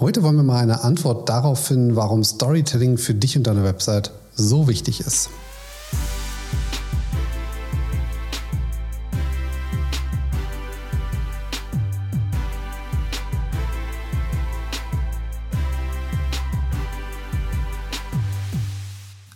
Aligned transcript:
Heute 0.00 0.22
wollen 0.22 0.36
wir 0.36 0.42
mal 0.42 0.62
eine 0.62 0.82
Antwort 0.82 1.28
darauf 1.28 1.66
finden, 1.66 1.94
warum 1.94 2.24
Storytelling 2.24 2.96
für 2.96 3.12
dich 3.12 3.36
und 3.36 3.46
deine 3.46 3.64
Website 3.64 4.10
so 4.34 4.66
wichtig 4.66 5.00
ist. 5.00 5.28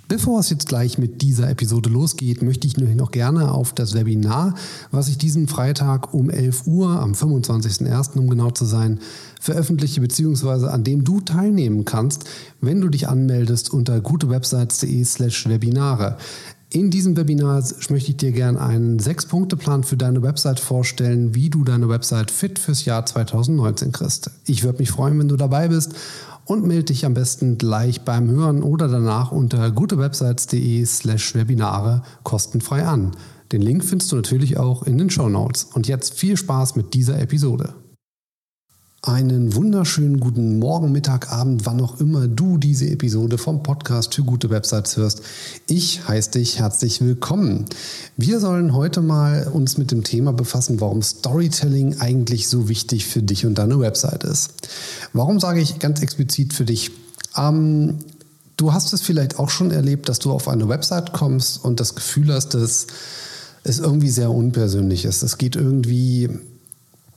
Bevor 0.08 0.38
es 0.38 0.48
jetzt 0.48 0.68
gleich 0.68 0.96
mit 0.96 1.22
dieser 1.22 1.50
Episode 1.50 1.90
losgeht, 1.90 2.40
möchte 2.40 2.66
ich 2.66 2.78
noch 2.78 3.10
gerne 3.10 3.50
auf 3.50 3.72
das 3.72 3.94
Webinar, 3.94 4.54
was 4.90 5.08
ich 5.08 5.18
diesen 5.18 5.48
Freitag 5.48 6.14
um 6.14 6.30
11 6.30 6.66
Uhr, 6.66 6.88
am 7.00 7.12
25.01. 7.12 8.16
um 8.16 8.30
genau 8.30 8.50
zu 8.52 8.64
sein, 8.64 9.00
veröffentliche, 9.44 10.00
beziehungsweise 10.00 10.72
an 10.72 10.84
dem 10.84 11.04
du 11.04 11.20
teilnehmen 11.20 11.84
kannst, 11.84 12.24
wenn 12.62 12.80
du 12.80 12.88
dich 12.88 13.08
anmeldest 13.08 13.72
unter 13.74 14.00
gutewebsites.de 14.00 15.04
slash 15.04 15.46
Webinare. 15.48 16.16
In 16.70 16.90
diesem 16.90 17.14
Webinar 17.16 17.62
möchte 17.90 18.10
ich 18.10 18.16
dir 18.16 18.32
gerne 18.32 18.58
einen 18.60 18.98
Sechs-Punkte-Plan 18.98 19.84
für 19.84 19.98
deine 19.98 20.22
Website 20.22 20.60
vorstellen, 20.60 21.34
wie 21.34 21.50
du 21.50 21.62
deine 21.62 21.90
Website 21.90 22.30
fit 22.30 22.58
fürs 22.58 22.86
Jahr 22.86 23.04
2019 23.04 23.92
kriegst. 23.92 24.30
Ich 24.46 24.64
würde 24.64 24.78
mich 24.78 24.90
freuen, 24.90 25.18
wenn 25.18 25.28
du 25.28 25.36
dabei 25.36 25.68
bist 25.68 25.94
und 26.46 26.66
melde 26.66 26.84
dich 26.84 27.04
am 27.04 27.12
besten 27.12 27.58
gleich 27.58 28.00
beim 28.00 28.30
Hören 28.30 28.62
oder 28.62 28.88
danach 28.88 29.30
unter 29.30 29.70
gutewebsites.de 29.70 30.86
slash 30.86 31.34
Webinare 31.34 32.02
kostenfrei 32.22 32.86
an. 32.86 33.12
Den 33.52 33.60
Link 33.60 33.84
findest 33.84 34.10
du 34.10 34.16
natürlich 34.16 34.56
auch 34.56 34.84
in 34.84 34.96
den 34.96 35.10
Show 35.10 35.28
Notes. 35.28 35.64
Und 35.74 35.86
jetzt 35.86 36.14
viel 36.14 36.38
Spaß 36.38 36.76
mit 36.76 36.94
dieser 36.94 37.20
Episode. 37.20 37.74
Einen 39.06 39.54
wunderschönen 39.54 40.18
guten 40.18 40.58
Morgen, 40.58 40.90
Mittag, 40.90 41.30
Abend, 41.30 41.66
wann 41.66 41.78
auch 41.82 42.00
immer 42.00 42.26
du 42.26 42.56
diese 42.56 42.88
Episode 42.88 43.36
vom 43.36 43.62
Podcast 43.62 44.14
für 44.14 44.22
gute 44.22 44.48
Websites 44.48 44.96
hörst. 44.96 45.20
Ich 45.66 46.08
heiße 46.08 46.30
dich 46.30 46.60
herzlich 46.60 47.02
willkommen. 47.02 47.66
Wir 48.16 48.40
sollen 48.40 48.72
heute 48.72 49.02
mal 49.02 49.46
uns 49.48 49.76
mit 49.76 49.90
dem 49.90 50.04
Thema 50.04 50.32
befassen, 50.32 50.80
warum 50.80 51.02
Storytelling 51.02 52.00
eigentlich 52.00 52.48
so 52.48 52.70
wichtig 52.70 53.04
für 53.04 53.22
dich 53.22 53.44
und 53.44 53.58
deine 53.58 53.78
Website 53.78 54.24
ist. 54.24 54.68
Warum 55.12 55.38
sage 55.38 55.60
ich 55.60 55.78
ganz 55.78 56.00
explizit 56.00 56.54
für 56.54 56.64
dich? 56.64 56.90
Ähm, 57.36 57.98
du 58.56 58.72
hast 58.72 58.94
es 58.94 59.02
vielleicht 59.02 59.38
auch 59.38 59.50
schon 59.50 59.70
erlebt, 59.70 60.08
dass 60.08 60.18
du 60.18 60.32
auf 60.32 60.48
eine 60.48 60.70
Website 60.70 61.12
kommst 61.12 61.62
und 61.62 61.78
das 61.78 61.94
Gefühl 61.94 62.32
hast, 62.32 62.54
dass 62.54 62.86
es 63.64 63.78
irgendwie 63.80 64.08
sehr 64.08 64.30
unpersönlich 64.30 65.04
ist. 65.04 65.22
Es 65.22 65.36
geht 65.36 65.56
irgendwie 65.56 66.30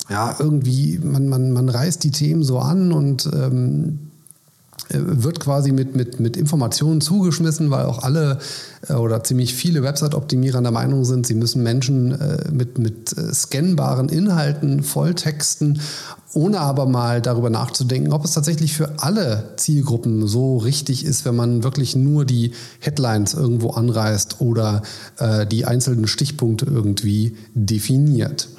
ja, 0.10 0.36
irgendwie, 0.40 1.00
man, 1.00 1.28
man, 1.28 1.52
man 1.52 1.70
reißt 1.70 2.04
die 2.04 2.12
Themen 2.12 2.44
so 2.44 2.60
an 2.60 2.92
und 2.92 3.30
ähm, 3.34 4.00
äh, 4.00 4.07
wird 4.90 5.40
quasi 5.40 5.72
mit, 5.72 5.96
mit, 5.96 6.20
mit 6.20 6.38
Informationen 6.38 7.02
zugeschmissen, 7.02 7.70
weil 7.72 7.86
auch 7.86 8.04
alle 8.04 8.40
äh, 8.88 8.94
oder 8.94 9.24
ziemlich 9.24 9.54
viele 9.54 9.84
Website-Optimierer 9.84 10.62
der 10.62 10.72
Meinung 10.72 11.06
sind, 11.06 11.28
sie 11.28 11.36
müssen 11.36 11.64
Menschen 11.64 12.12
äh, 12.12 12.52
mit, 12.52 12.78
mit 12.78 13.18
äh, 13.18 13.34
scannbaren 13.34 14.10
Inhalten 14.10 14.84
volltexten, 14.84 15.82
ohne 16.34 16.60
aber 16.60 16.86
mal 16.86 17.22
darüber 17.22 17.50
nachzudenken, 17.50 18.14
ob 18.14 18.24
es 18.26 18.32
tatsächlich 18.32 18.74
für 18.74 19.00
alle 19.00 19.54
Zielgruppen 19.58 20.28
so 20.28 20.58
richtig 20.58 21.06
ist, 21.06 21.26
wenn 21.26 21.36
man 21.36 21.64
wirklich 21.64 21.96
nur 21.96 22.26
die 22.26 22.52
Headlines 22.80 23.34
irgendwo 23.34 23.72
anreißt 23.72 24.40
oder 24.40 24.82
äh, 25.18 25.46
die 25.46 25.66
einzelnen 25.66 26.08
Stichpunkte 26.08 26.66
irgendwie 26.66 27.36
definiert. 27.54 28.50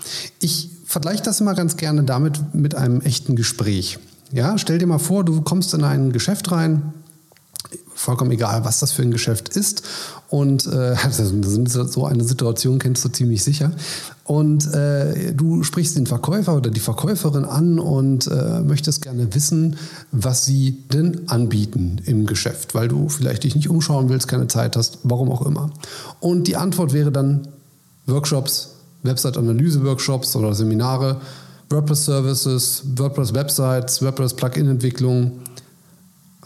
Ich 0.40 0.70
vergleiche 0.84 1.22
das 1.22 1.40
immer 1.40 1.54
ganz 1.54 1.76
gerne 1.76 2.02
damit 2.04 2.54
mit 2.54 2.74
einem 2.74 3.00
echten 3.02 3.36
Gespräch. 3.36 3.98
Ja, 4.32 4.58
stell 4.58 4.78
dir 4.78 4.86
mal 4.86 4.98
vor, 4.98 5.24
du 5.24 5.40
kommst 5.40 5.72
in 5.74 5.84
ein 5.84 6.12
Geschäft 6.12 6.50
rein, 6.52 6.92
vollkommen 7.94 8.30
egal, 8.30 8.64
was 8.64 8.78
das 8.78 8.92
für 8.92 9.02
ein 9.02 9.10
Geschäft 9.10 9.48
ist. 9.48 9.82
Und 10.28 10.66
äh, 10.66 10.94
so 11.10 12.04
eine 12.06 12.24
Situation 12.24 12.78
kennst 12.78 13.04
du 13.04 13.08
ziemlich 13.08 13.42
sicher. 13.42 13.72
Und 14.24 14.72
äh, 14.74 15.32
du 15.32 15.62
sprichst 15.62 15.96
den 15.96 16.06
Verkäufer 16.06 16.56
oder 16.56 16.70
die 16.70 16.80
Verkäuferin 16.80 17.46
an 17.46 17.78
und 17.78 18.26
äh, 18.26 18.60
möchtest 18.60 19.00
gerne 19.02 19.34
wissen, 19.34 19.76
was 20.12 20.44
sie 20.44 20.84
denn 20.92 21.28
anbieten 21.28 22.02
im 22.04 22.26
Geschäft, 22.26 22.74
weil 22.74 22.88
du 22.88 23.08
vielleicht 23.08 23.44
dich 23.44 23.56
nicht 23.56 23.70
umschauen 23.70 24.10
willst, 24.10 24.28
keine 24.28 24.46
Zeit 24.46 24.76
hast, 24.76 24.98
warum 25.02 25.30
auch 25.30 25.46
immer. 25.46 25.70
Und 26.20 26.46
die 26.46 26.56
Antwort 26.56 26.92
wäre 26.92 27.10
dann 27.10 27.48
Workshops, 28.06 28.74
Website-Analyse-Workshops 29.02 30.36
oder 30.36 30.54
Seminare, 30.54 31.20
WordPress-Services, 31.70 32.82
WordPress-Websites, 32.96 34.02
WordPress-Plugin-Entwicklung. 34.02 35.32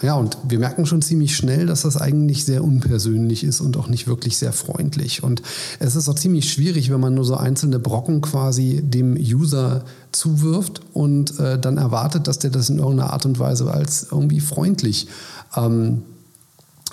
Ja, 0.01 0.15
und 0.15 0.37
wir 0.49 0.59
merken 0.59 0.85
schon 0.85 1.01
ziemlich 1.01 1.37
schnell, 1.37 1.67
dass 1.67 1.83
das 1.83 1.97
eigentlich 1.97 2.45
sehr 2.45 2.65
unpersönlich 2.65 3.45
ist 3.45 3.61
und 3.61 3.77
auch 3.77 3.87
nicht 3.87 4.09
wirklich 4.09 4.37
sehr 4.37 4.53
freundlich. 4.53 5.23
Und 5.23 5.43
es 5.79 5.95
ist 5.95 6.09
auch 6.09 6.17
ziemlich 6.17 6.53
schwierig, 6.53 6.91
wenn 6.91 6.99
man 6.99 7.15
nur 7.15 7.25
so 7.25 7.37
einzelne 7.37 7.79
Brocken 7.79 8.21
quasi 8.21 8.83
dem 8.83 9.17
User 9.17 9.85
zuwirft 10.11 10.81
und 10.93 11.39
äh, 11.39 11.57
dann 11.57 11.79
erwartet, 11.79 12.27
dass 12.27 12.41
der 12.41 12.51
das 12.51 12.69
in 12.69 12.79
irgendeiner 12.79 13.13
Art 13.13 13.27
und 13.27 13.39
Weise 13.39 13.71
als 13.71 14.09
irgendwie 14.11 14.41
freundlich 14.41 15.07
ähm, 15.57 16.03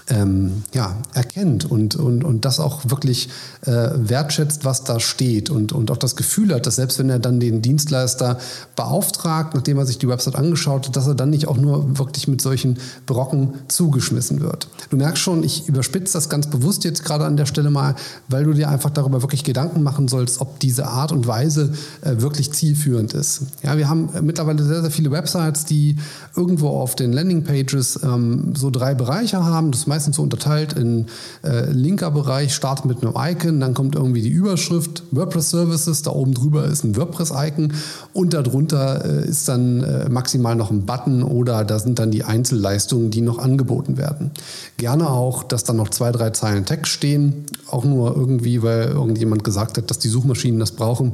ähm, 0.09 0.64
ja, 0.74 0.97
erkennt 1.14 1.70
und, 1.70 1.96
und, 1.96 2.24
und 2.24 2.46
das 2.46 2.59
auch 2.59 2.90
wirklich 2.90 3.30
äh, 3.66 3.90
wertschätzt, 3.96 4.66
was 4.66 4.84
da 4.84 5.00
steht 5.00 5.50
und, 5.50 5.72
und 5.72 5.92
auch 5.92 5.97
das 5.97 6.16
Gefühl 6.16 6.53
hat, 6.53 6.66
dass 6.66 6.75
selbst 6.78 7.00
wenn 7.00 7.09
er 7.09 7.20
dann 7.20 7.40
den 7.40 7.62
Dienstleister 7.62 8.40
beauftragt, 8.75 9.53
nachdem 9.53 9.78
er 9.78 9.86
sich 9.86 9.98
die 9.98 10.08
Website 10.08 10.36
angeschaut 10.36 10.88
hat, 10.88 10.96
dass 10.96 11.08
er 11.08 11.16
dann 11.16 11.30
nicht 11.30 11.48
auch 11.48 11.58
nur 11.58 11.98
wirklich 11.98 12.28
mit 12.28 12.42
solchen 12.42 12.78
Brocken 13.06 13.53
zugeschmissen 13.68 14.42
wird. 14.42 14.68
Du 14.90 14.98
merkst 14.98 15.22
schon, 15.22 15.44
ich 15.44 15.68
überspitze 15.68 16.14
das 16.14 16.30
ganz 16.30 16.48
bewusst 16.48 16.84
jetzt 16.84 17.03
gerade 17.06 17.25
an 17.25 17.38
der 17.38 17.46
Stelle 17.46 17.69
mal, 17.69 17.96
weil 18.28 18.44
du 18.44 18.53
dir 18.53 18.69
einfach 18.69 18.90
darüber 18.90 19.22
wirklich 19.22 19.44
Gedanken 19.44 19.84
machen 19.84 20.08
sollst, 20.08 20.42
ob 20.42 20.59
diese 20.59 20.88
Art 20.88 21.12
und 21.12 21.28
Weise 21.28 21.74
äh, 22.02 22.22
wirklich 22.22 22.52
zielführend 22.52 23.14
ist. 23.14 23.42
Ja, 23.64 23.78
wir 23.78 23.90
haben 23.90 24.09
mittlerweile 24.22 24.64
sehr, 24.64 24.81
sehr 24.81 24.92
viele 24.92 25.12
Websites, 25.12 25.66
die 25.66 25.98
irgendwo 26.36 26.69
auf 26.69 26.96
den 26.96 27.14
Landingpages 27.14 28.00
ähm, 28.03 28.53
so 28.56 28.69
drei 28.69 28.94
Bereiche 28.94 29.44
haben. 29.44 29.72
Das 29.72 29.88
meistens 30.00 30.16
so 30.16 30.24
unterteilt 30.24 30.74
in 30.74 31.08
äh, 31.44 31.70
linker 31.72 32.10
Bereich, 32.10 32.56
startet 32.56 32.86
mit 32.86 33.04
einem 33.04 33.16
Icon, 33.18 33.60
dann 33.60 33.74
kommt 33.74 33.96
irgendwie 33.96 34.22
die 34.22 34.30
Überschrift 34.30 35.04
WordPress 35.12 35.50
Services, 35.50 36.04
da 36.04 36.12
oben 36.12 36.34
drüber 36.34 36.64
ist 36.64 36.86
ein 36.86 36.96
WordPress-Icon 36.96 37.74
und 38.14 38.34
darunter 38.34 39.04
äh, 39.04 39.28
ist 39.28 39.50
dann 39.50 39.84
äh, 39.84 40.08
maximal 40.08 40.56
noch 40.56 40.72
ein 40.72 40.86
Button 40.86 41.22
oder 41.22 41.66
da 41.66 41.80
sind 41.80 42.00
dann 42.00 42.12
die 42.12 42.24
Einzelleistungen, 42.24 43.12
die 43.12 43.20
noch 43.20 43.40
angeboten 43.40 43.98
werden. 43.98 44.32
Gerne 44.78 45.10
auch, 45.10 45.44
dass 45.44 45.66
dann 45.66 45.76
noch 45.76 45.90
zwei, 45.90 46.14
drei 46.14 46.30
Zeilen 46.30 46.66
Text 46.66 46.94
stehen, 46.94 47.46
auch 47.70 47.84
nur 47.84 48.16
irgendwie, 48.16 48.64
weil 48.64 48.84
irgendjemand 48.88 49.44
gesagt 49.44 49.78
hat, 49.78 49.90
dass 49.90 50.00
die 50.00 50.08
Suchmaschinen 50.08 50.62
das 50.62 50.72
brauchen. 50.72 51.12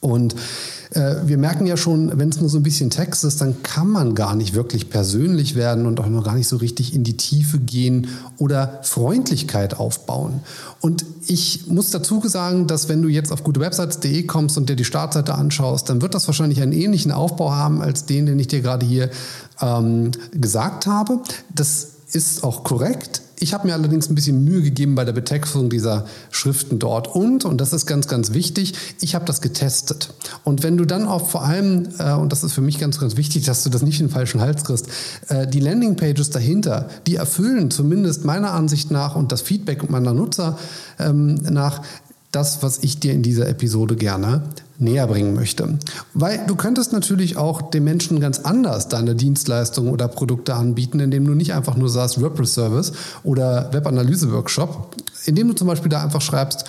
Und 0.00 0.34
äh, 0.92 1.16
wir 1.26 1.36
merken 1.36 1.66
ja 1.66 1.76
schon, 1.76 2.18
wenn 2.18 2.30
es 2.30 2.40
nur 2.40 2.48
so 2.48 2.58
ein 2.58 2.62
bisschen 2.62 2.88
Text 2.88 3.22
ist, 3.24 3.40
dann 3.40 3.62
kann 3.62 3.88
man 3.88 4.14
gar 4.14 4.34
nicht 4.34 4.54
wirklich 4.54 4.88
persönlich 4.88 5.54
werden 5.54 5.86
und 5.86 6.00
auch 6.00 6.06
noch 6.06 6.24
gar 6.24 6.34
nicht 6.34 6.48
so 6.48 6.56
richtig 6.56 6.94
in 6.94 7.04
die 7.04 7.16
Tiefe 7.16 7.58
gehen 7.58 8.08
oder 8.38 8.80
Freundlichkeit 8.82 9.78
aufbauen. 9.78 10.40
Und 10.80 11.04
ich 11.26 11.66
muss 11.66 11.90
dazu 11.90 12.26
sagen, 12.26 12.66
dass 12.66 12.88
wenn 12.88 13.02
du 13.02 13.08
jetzt 13.08 13.30
auf 13.30 13.44
gutewebsites.de 13.44 14.22
kommst 14.24 14.56
und 14.56 14.68
dir 14.68 14.76
die 14.76 14.84
Startseite 14.84 15.34
anschaust, 15.34 15.88
dann 15.90 16.00
wird 16.00 16.14
das 16.14 16.26
wahrscheinlich 16.26 16.62
einen 16.62 16.72
ähnlichen 16.72 17.12
Aufbau 17.12 17.52
haben 17.52 17.82
als 17.82 18.06
den, 18.06 18.26
den 18.26 18.38
ich 18.38 18.48
dir 18.48 18.62
gerade 18.62 18.86
hier 18.86 19.10
ähm, 19.60 20.12
gesagt 20.32 20.86
habe. 20.86 21.20
Das 21.54 21.88
ist 22.12 22.42
auch 22.42 22.64
korrekt. 22.64 23.22
Ich 23.42 23.54
habe 23.54 23.66
mir 23.66 23.72
allerdings 23.72 24.10
ein 24.10 24.14
bisschen 24.14 24.44
Mühe 24.44 24.60
gegeben 24.60 24.94
bei 24.94 25.04
der 25.06 25.14
Betextung 25.14 25.70
dieser 25.70 26.04
Schriften 26.30 26.78
dort 26.78 27.08
und, 27.08 27.46
und 27.46 27.58
das 27.58 27.72
ist 27.72 27.86
ganz, 27.86 28.06
ganz 28.06 28.34
wichtig, 28.34 28.74
ich 29.00 29.14
habe 29.14 29.24
das 29.24 29.40
getestet. 29.40 30.12
Und 30.44 30.62
wenn 30.62 30.76
du 30.76 30.84
dann 30.84 31.06
auch 31.06 31.26
vor 31.26 31.44
allem, 31.44 31.88
äh, 31.98 32.12
und 32.12 32.32
das 32.32 32.44
ist 32.44 32.52
für 32.52 32.60
mich 32.60 32.78
ganz, 32.78 33.00
ganz 33.00 33.16
wichtig, 33.16 33.46
dass 33.46 33.64
du 33.64 33.70
das 33.70 33.80
nicht 33.80 33.98
in 33.98 34.06
den 34.06 34.12
falschen 34.12 34.42
Hals 34.42 34.64
kriegst, 34.64 34.88
äh, 35.28 35.46
die 35.46 35.60
Landingpages 35.60 36.28
dahinter, 36.28 36.90
die 37.06 37.16
erfüllen 37.16 37.70
zumindest 37.70 38.26
meiner 38.26 38.52
Ansicht 38.52 38.90
nach 38.90 39.16
und 39.16 39.32
das 39.32 39.40
Feedback 39.40 39.88
meiner 39.88 40.12
Nutzer 40.12 40.58
ähm, 40.98 41.36
nach 41.36 41.80
das, 42.32 42.62
was 42.62 42.78
ich 42.82 43.00
dir 43.00 43.14
in 43.14 43.22
dieser 43.22 43.48
Episode 43.48 43.96
gerne 43.96 44.42
näher 44.80 45.06
bringen 45.06 45.34
möchte. 45.34 45.78
Weil 46.14 46.40
du 46.46 46.56
könntest 46.56 46.92
natürlich 46.92 47.36
auch 47.36 47.70
den 47.70 47.84
Menschen 47.84 48.20
ganz 48.20 48.40
anders 48.40 48.88
deine 48.88 49.14
Dienstleistungen 49.14 49.92
oder 49.92 50.08
Produkte 50.08 50.54
anbieten, 50.54 51.00
indem 51.00 51.26
du 51.26 51.34
nicht 51.34 51.54
einfach 51.54 51.76
nur 51.76 51.88
sagst 51.88 52.20
WordPress 52.20 52.54
Service 52.54 52.92
oder 53.22 53.72
Webanalyse 53.72 54.32
Workshop, 54.32 54.96
indem 55.26 55.48
du 55.48 55.54
zum 55.54 55.68
Beispiel 55.68 55.90
da 55.90 56.02
einfach 56.02 56.22
schreibst, 56.22 56.64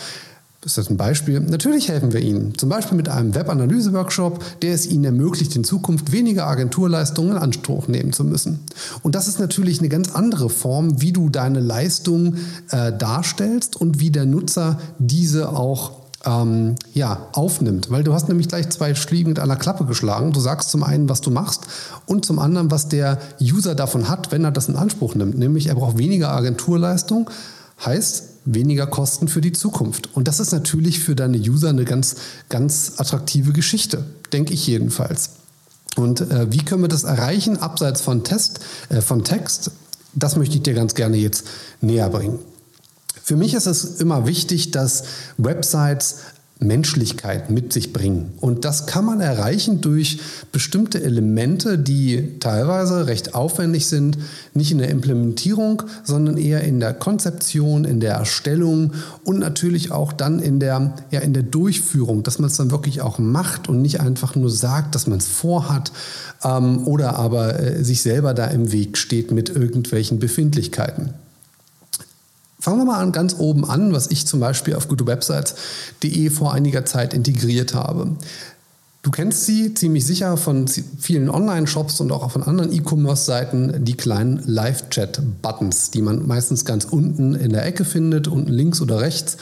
das 0.62 0.78
ist 0.78 0.92
ein 0.92 0.98
Beispiel. 0.98 1.40
Natürlich 1.40 1.90
helfen 1.90 2.14
wir 2.14 2.20
Ihnen. 2.20 2.56
Zum 2.56 2.70
Beispiel 2.70 2.96
mit 2.96 3.10
einem 3.10 3.34
Webanalyse-Workshop, 3.34 4.62
der 4.62 4.76
es 4.76 4.86
Ihnen 4.86 5.06
ermöglicht, 5.06 5.56
in 5.56 5.64
Zukunft 5.64 6.12
weniger 6.12 6.46
Agenturleistungen 6.46 7.32
in 7.32 7.38
Anspruch 7.40 7.88
nehmen 7.88 8.14
zu 8.14 8.24
müssen. 8.24 8.60
Und 9.02 9.16
das 9.16 9.28
ist 9.28 9.40
natürlich 9.40 9.80
eine 9.80 9.90
ganz 9.90 10.12
andere 10.12 10.52
Form, 10.52 11.02
wie 11.02 11.14
du 11.14 11.30
deine 11.30 11.62
Leistung 11.62 12.36
äh, 12.70 12.94
darstellst 12.96 13.76
und 13.76 14.00
wie 14.00 14.12
der 14.12 14.28
Nutzer 14.28 14.80
diese 15.00 15.50
auch 15.50 16.01
ähm, 16.26 16.76
ja, 16.94 17.28
aufnimmt. 17.34 17.90
Weil 17.90 18.04
du 18.04 18.14
hast 18.14 18.28
nämlich 18.28 18.48
gleich 18.48 18.70
zwei 18.70 18.96
Schläge 18.96 19.30
mit 19.30 19.40
einer 19.40 19.56
Klappe 19.56 19.86
geschlagen. 19.86 20.34
Du 20.34 20.40
sagst 20.40 20.70
zum 20.70 20.84
einen, 20.84 21.10
was 21.10 21.22
du 21.22 21.32
machst 21.32 21.64
und 22.06 22.26
zum 22.26 22.40
anderen, 22.40 22.72
was 22.72 22.90
der 22.90 23.20
User 23.42 23.76
davon 23.76 24.08
hat, 24.10 24.32
wenn 24.32 24.44
er 24.44 24.52
das 24.52 24.70
in 24.70 24.76
Anspruch 24.76 25.16
nimmt. 25.16 25.38
Nämlich, 25.38 25.68
er 25.68 25.76
braucht 25.76 25.98
weniger 25.98 26.32
Agenturleistung, 26.32 27.30
heißt 27.84 28.24
weniger 28.46 28.88
Kosten 28.88 29.28
für 29.28 29.42
die 29.42 29.52
Zukunft. 29.52 30.16
Und 30.16 30.28
das 30.28 30.40
ist 30.40 30.52
natürlich 30.52 31.00
für 31.00 31.16
deine 31.16 31.38
User 31.38 31.70
eine 31.70 31.86
ganz, 31.86 32.16
ganz 32.50 32.94
attraktive 32.98 33.54
Geschichte, 33.54 34.04
denke 34.34 34.54
ich 34.54 34.66
jedenfalls. 34.66 35.32
Und 35.96 36.22
äh, 36.22 36.52
wie 36.52 36.64
können 36.64 36.84
wir 36.84 36.88
das 36.88 37.04
erreichen, 37.04 37.58
abseits 37.58 38.02
von, 38.02 38.24
Test, 38.24 38.62
äh, 38.90 39.02
von 39.02 39.24
Text? 39.24 39.72
Das 40.14 40.36
möchte 40.36 40.56
ich 40.56 40.64
dir 40.64 40.74
ganz 40.74 40.96
gerne 40.96 41.18
jetzt 41.18 41.46
näher 41.82 42.10
bringen. 42.10 42.40
Für 43.32 43.38
mich 43.38 43.54
ist 43.54 43.66
es 43.66 44.02
immer 44.02 44.28
wichtig, 44.28 44.72
dass 44.72 45.06
Websites 45.38 46.18
Menschlichkeit 46.60 47.50
mit 47.50 47.72
sich 47.72 47.94
bringen. 47.94 48.34
Und 48.42 48.66
das 48.66 48.88
kann 48.88 49.06
man 49.06 49.22
erreichen 49.22 49.80
durch 49.80 50.20
bestimmte 50.52 51.02
Elemente, 51.02 51.80
die 51.80 52.40
teilweise 52.42 53.08
recht 53.08 53.34
aufwendig 53.34 53.86
sind, 53.86 54.18
nicht 54.54 54.74
in 54.74 54.80
der 54.80 54.90
Implementierung, 54.90 55.84
sondern 56.04 56.36
eher 56.36 56.66
in 56.66 56.82
der 56.82 56.94
Konzeption, 56.94 57.86
in 57.86 58.02
der 58.02 58.16
Erstellung 58.16 58.96
und 59.24 59.40
natürlich 59.40 59.94
auch 59.94 60.12
dann 60.12 60.40
in 60.40 60.60
der, 60.60 60.96
ja, 61.12 61.22
in 61.22 61.34
der 61.34 61.44
Durchführung, 61.44 62.24
dass 62.24 62.38
man 62.38 62.50
es 62.50 62.58
dann 62.58 62.70
wirklich 62.70 63.00
auch 63.00 63.18
macht 63.18 63.70
und 63.70 63.82
nicht 63.82 64.02
einfach 64.02 64.36
nur 64.36 64.50
sagt, 64.50 64.94
dass 64.94 65.08
man 65.08 65.20
es 65.20 65.28
vorhat 65.28 65.94
ähm, 66.44 66.86
oder 66.86 67.16
aber 67.16 67.58
äh, 67.62 67.82
sich 67.82 68.02
selber 68.02 68.34
da 68.34 68.48
im 68.48 68.74
Weg 68.74 68.98
steht 68.98 69.32
mit 69.32 69.48
irgendwelchen 69.48 70.20
Befindlichkeiten. 70.20 71.14
Fangen 72.62 72.78
wir 72.78 72.86
mal 72.86 73.00
an 73.00 73.12
ganz 73.12 73.36
oben 73.40 73.66
an, 73.66 73.92
was 73.92 74.12
ich 74.12 74.28
zum 74.28 74.40
Beispiel 74.40 74.76
auf 74.76 74.88
gutewebsites.de 74.88 76.30
vor 76.30 76.54
einiger 76.54 76.86
Zeit 76.86 77.16
integriert 77.16 77.74
habe. 77.74 78.12
Du 79.02 79.10
kennst 79.10 79.48
sie 79.48 79.74
ziemlich 79.74 80.06
sicher 80.06 80.38
von 80.38 80.68
vielen 80.68 81.28
Online-Shops 81.32 82.02
und 82.02 82.12
auch 82.12 82.30
von 82.30 82.44
anderen 82.44 82.72
E-Commerce-Seiten, 82.72 83.84
die 83.84 83.96
kleinen 83.96 84.44
Live-Chat-Buttons, 84.46 85.90
die 85.90 86.04
man 86.04 86.28
meistens 86.28 86.64
ganz 86.64 86.86
unten 86.86 87.34
in 87.34 87.52
der 87.52 87.66
Ecke 87.66 87.84
findet, 87.84 88.28
unten 88.28 88.52
links 88.52 88.80
oder 88.80 89.02
rechts. 89.02 89.38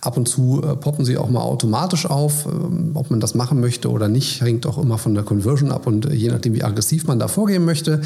Ab 0.00 0.16
und 0.16 0.26
zu 0.26 0.60
äh, 0.64 0.74
poppen 0.74 1.04
sie 1.04 1.16
auch 1.16 1.30
mal 1.30 1.42
automatisch 1.42 2.06
auf. 2.06 2.46
Ähm, 2.46 2.90
ob 2.94 3.08
man 3.10 3.20
das 3.20 3.36
machen 3.36 3.60
möchte 3.60 3.88
oder 3.88 4.08
nicht, 4.08 4.40
hängt 4.40 4.66
auch 4.66 4.78
immer 4.78 4.98
von 4.98 5.14
der 5.14 5.22
Conversion 5.22 5.70
ab 5.70 5.86
und 5.86 6.06
äh, 6.06 6.12
je 6.12 6.28
nachdem, 6.28 6.54
wie 6.54 6.64
aggressiv 6.64 7.06
man 7.06 7.20
da 7.20 7.28
vorgehen 7.28 7.64
möchte. 7.64 8.00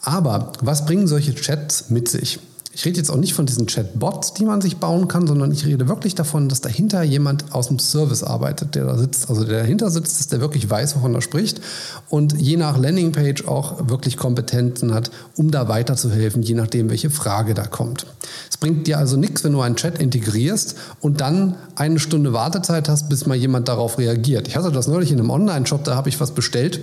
Aber 0.00 0.52
was 0.62 0.86
bringen 0.86 1.06
solche 1.06 1.34
Chats 1.34 1.90
mit 1.90 2.08
sich? 2.08 2.38
Ich 2.76 2.84
rede 2.84 2.98
jetzt 2.98 3.08
auch 3.08 3.16
nicht 3.16 3.32
von 3.32 3.46
diesen 3.46 3.64
Chatbots, 3.64 4.34
die 4.34 4.44
man 4.44 4.60
sich 4.60 4.76
bauen 4.76 5.08
kann, 5.08 5.26
sondern 5.26 5.50
ich 5.50 5.64
rede 5.64 5.88
wirklich 5.88 6.14
davon, 6.14 6.50
dass 6.50 6.60
dahinter 6.60 7.02
jemand 7.02 7.54
aus 7.54 7.68
dem 7.68 7.78
Service 7.78 8.22
arbeitet, 8.22 8.74
der 8.74 8.84
da 8.84 8.98
sitzt, 8.98 9.30
also 9.30 9.44
der 9.44 9.60
dahinter 9.60 9.90
sitzt, 9.90 10.20
dass 10.20 10.28
der 10.28 10.42
wirklich 10.42 10.68
weiß, 10.68 10.94
wovon 10.94 11.14
er 11.14 11.22
spricht 11.22 11.62
und 12.10 12.38
je 12.38 12.58
nach 12.58 12.76
Landingpage 12.76 13.48
auch 13.48 13.88
wirklich 13.88 14.18
Kompetenzen 14.18 14.92
hat, 14.92 15.10
um 15.36 15.50
da 15.50 15.68
weiterzuhelfen, 15.68 16.42
je 16.42 16.52
nachdem, 16.52 16.90
welche 16.90 17.08
Frage 17.08 17.54
da 17.54 17.66
kommt. 17.66 18.04
Es 18.50 18.58
bringt 18.58 18.86
dir 18.86 18.98
also 18.98 19.16
nichts, 19.16 19.42
wenn 19.42 19.52
du 19.52 19.62
einen 19.62 19.76
Chat 19.76 19.98
integrierst 19.98 20.76
und 21.00 21.22
dann 21.22 21.54
eine 21.76 21.98
Stunde 21.98 22.34
Wartezeit 22.34 22.90
hast, 22.90 23.08
bis 23.08 23.24
mal 23.24 23.36
jemand 23.36 23.68
darauf 23.68 23.96
reagiert. 23.96 24.48
Ich 24.48 24.56
hatte 24.58 24.70
das 24.70 24.86
neulich 24.86 25.10
in 25.10 25.18
einem 25.18 25.30
Online-Shop, 25.30 25.82
da 25.84 25.96
habe 25.96 26.10
ich 26.10 26.20
was 26.20 26.32
bestellt 26.32 26.80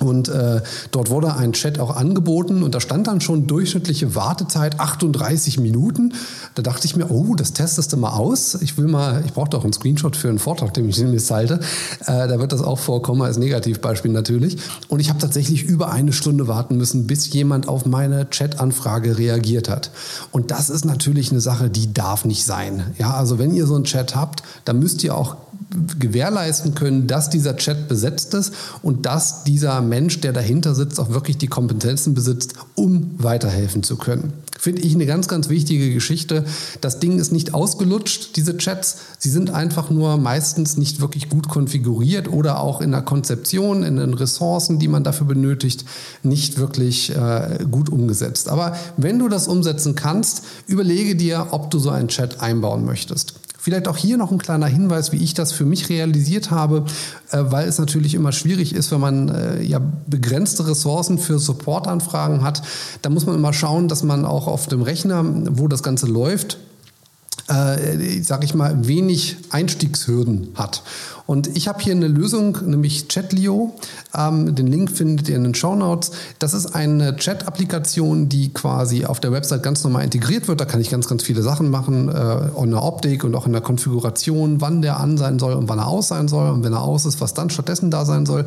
und 0.00 0.28
äh, 0.28 0.62
dort 0.90 1.10
wurde 1.10 1.34
ein 1.36 1.52
Chat 1.52 1.78
auch 1.78 1.94
angeboten 1.94 2.62
und 2.62 2.74
da 2.74 2.80
stand 2.80 3.06
dann 3.06 3.20
schon 3.20 3.46
durchschnittliche 3.46 4.14
Wartezeit 4.14 4.80
38 4.80 5.60
Minuten. 5.60 6.14
Da 6.54 6.62
dachte 6.62 6.86
ich 6.86 6.96
mir, 6.96 7.10
oh, 7.10 7.34
das 7.34 7.52
testest 7.52 7.92
du 7.92 7.96
mal 7.96 8.10
aus. 8.10 8.54
Ich 8.62 8.78
will 8.78 8.86
mal, 8.86 9.22
ich 9.24 9.32
brauche 9.32 9.50
doch 9.50 9.62
einen 9.62 9.72
Screenshot 9.72 10.16
für 10.16 10.28
einen 10.28 10.38
Vortrag, 10.38 10.74
den 10.74 10.88
ich 10.88 10.98
mir 10.98 11.20
halte. 11.30 11.60
Äh, 12.06 12.28
da 12.28 12.38
wird 12.38 12.52
das 12.52 12.62
auch 12.62 12.78
vorkommen 12.78 13.22
als 13.22 13.36
Negativbeispiel 13.36 14.10
natürlich. 14.10 14.56
Und 14.88 15.00
ich 15.00 15.10
habe 15.10 15.18
tatsächlich 15.18 15.64
über 15.64 15.92
eine 15.92 16.12
Stunde 16.12 16.48
warten 16.48 16.76
müssen, 16.76 17.06
bis 17.06 17.32
jemand 17.32 17.68
auf 17.68 17.84
meine 17.84 18.30
Chat-Anfrage 18.30 19.18
reagiert 19.18 19.68
hat. 19.68 19.90
Und 20.30 20.50
das 20.50 20.70
ist 20.70 20.84
natürlich 20.84 21.30
eine 21.30 21.40
Sache, 21.40 21.68
die 21.68 21.92
darf 21.92 22.24
nicht 22.24 22.44
sein. 22.44 22.94
Ja, 22.98 23.14
also 23.14 23.38
wenn 23.38 23.54
ihr 23.54 23.66
so 23.66 23.74
einen 23.74 23.84
Chat 23.84 24.16
habt, 24.16 24.42
dann 24.64 24.78
müsst 24.78 25.04
ihr 25.04 25.14
auch 25.14 25.36
gewährleisten 25.98 26.74
können, 26.74 27.06
dass 27.06 27.30
dieser 27.30 27.56
Chat 27.56 27.88
besetzt 27.88 28.34
ist 28.34 28.52
und 28.82 29.06
dass 29.06 29.44
dieser 29.44 29.80
Mensch, 29.80 30.20
der 30.20 30.32
dahinter 30.32 30.74
sitzt, 30.74 30.98
auch 30.98 31.10
wirklich 31.10 31.38
die 31.38 31.46
Kompetenzen 31.46 32.14
besitzt, 32.14 32.54
um 32.74 33.14
weiterhelfen 33.18 33.82
zu 33.82 33.96
können. 33.96 34.32
Finde 34.60 34.82
ich 34.82 34.94
eine 34.94 35.06
ganz, 35.06 35.26
ganz 35.26 35.48
wichtige 35.48 35.94
Geschichte. 35.94 36.44
Das 36.82 37.00
Ding 37.00 37.18
ist 37.18 37.32
nicht 37.32 37.54
ausgelutscht, 37.54 38.36
diese 38.36 38.58
Chats. 38.58 38.98
Sie 39.18 39.30
sind 39.30 39.50
einfach 39.50 39.88
nur 39.88 40.18
meistens 40.18 40.76
nicht 40.76 41.00
wirklich 41.00 41.30
gut 41.30 41.48
konfiguriert 41.48 42.30
oder 42.30 42.60
auch 42.60 42.82
in 42.82 42.90
der 42.90 43.00
Konzeption, 43.00 43.82
in 43.84 43.96
den 43.96 44.12
Ressourcen, 44.12 44.78
die 44.78 44.88
man 44.88 45.02
dafür 45.02 45.26
benötigt, 45.26 45.86
nicht 46.22 46.58
wirklich 46.58 47.16
äh, 47.16 47.64
gut 47.70 47.88
umgesetzt. 47.88 48.50
Aber 48.50 48.76
wenn 48.98 49.18
du 49.18 49.28
das 49.28 49.48
umsetzen 49.48 49.94
kannst, 49.94 50.42
überlege 50.66 51.16
dir, 51.16 51.48
ob 51.52 51.70
du 51.70 51.78
so 51.78 51.88
einen 51.88 52.08
Chat 52.08 52.42
einbauen 52.42 52.84
möchtest. 52.84 53.39
Vielleicht 53.62 53.88
auch 53.88 53.98
hier 53.98 54.16
noch 54.16 54.32
ein 54.32 54.38
kleiner 54.38 54.68
Hinweis, 54.68 55.12
wie 55.12 55.22
ich 55.22 55.34
das 55.34 55.52
für 55.52 55.66
mich 55.66 55.90
realisiert 55.90 56.50
habe, 56.50 56.86
äh, 57.30 57.42
weil 57.42 57.68
es 57.68 57.78
natürlich 57.78 58.14
immer 58.14 58.32
schwierig 58.32 58.74
ist, 58.74 58.90
wenn 58.90 59.00
man 59.00 59.28
äh, 59.28 59.62
ja 59.62 59.82
begrenzte 60.06 60.66
Ressourcen 60.66 61.18
für 61.18 61.38
Supportanfragen 61.38 62.42
hat. 62.42 62.62
Da 63.02 63.10
muss 63.10 63.26
man 63.26 63.34
immer 63.34 63.52
schauen, 63.52 63.88
dass 63.88 64.02
man 64.02 64.24
auch 64.24 64.46
auf 64.46 64.66
dem 64.66 64.80
Rechner, 64.80 65.22
wo 65.50 65.68
das 65.68 65.82
Ganze 65.82 66.06
läuft, 66.06 66.56
äh, 67.50 68.22
sage 68.22 68.44
ich 68.44 68.54
mal, 68.54 68.86
wenig 68.86 69.36
Einstiegshürden 69.50 70.52
hat. 70.54 70.82
Und 71.26 71.56
ich 71.56 71.68
habe 71.68 71.80
hier 71.80 71.92
eine 71.92 72.08
Lösung, 72.08 72.58
nämlich 72.66 73.06
Chatlio. 73.06 73.74
Ähm, 74.16 74.54
den 74.54 74.66
Link 74.66 74.90
findet 74.90 75.28
ihr 75.28 75.36
in 75.36 75.44
den 75.44 75.54
Show 75.54 75.76
Notes. 75.76 76.10
Das 76.40 76.54
ist 76.54 76.74
eine 76.74 77.16
Chat-Applikation, 77.16 78.28
die 78.28 78.52
quasi 78.52 79.04
auf 79.04 79.20
der 79.20 79.30
Website 79.30 79.62
ganz 79.62 79.84
normal 79.84 80.02
integriert 80.02 80.48
wird. 80.48 80.60
Da 80.60 80.64
kann 80.64 80.80
ich 80.80 80.90
ganz, 80.90 81.08
ganz 81.08 81.22
viele 81.22 81.42
Sachen 81.42 81.70
machen, 81.70 82.08
äh, 82.08 82.62
in 82.62 82.70
der 82.70 82.82
Optik 82.82 83.22
und 83.22 83.34
auch 83.36 83.46
in 83.46 83.52
der 83.52 83.60
Konfiguration, 83.60 84.60
wann 84.60 84.82
der 84.82 84.98
an 84.98 85.18
sein 85.18 85.38
soll 85.38 85.52
und 85.52 85.68
wann 85.68 85.78
er 85.78 85.86
aus 85.86 86.08
sein 86.08 86.26
soll 86.26 86.50
und 86.50 86.64
wenn 86.64 86.72
er 86.72 86.82
aus 86.82 87.06
ist, 87.06 87.20
was 87.20 87.32
dann 87.32 87.50
stattdessen 87.50 87.92
da 87.92 88.04
sein 88.04 88.26
soll. 88.26 88.46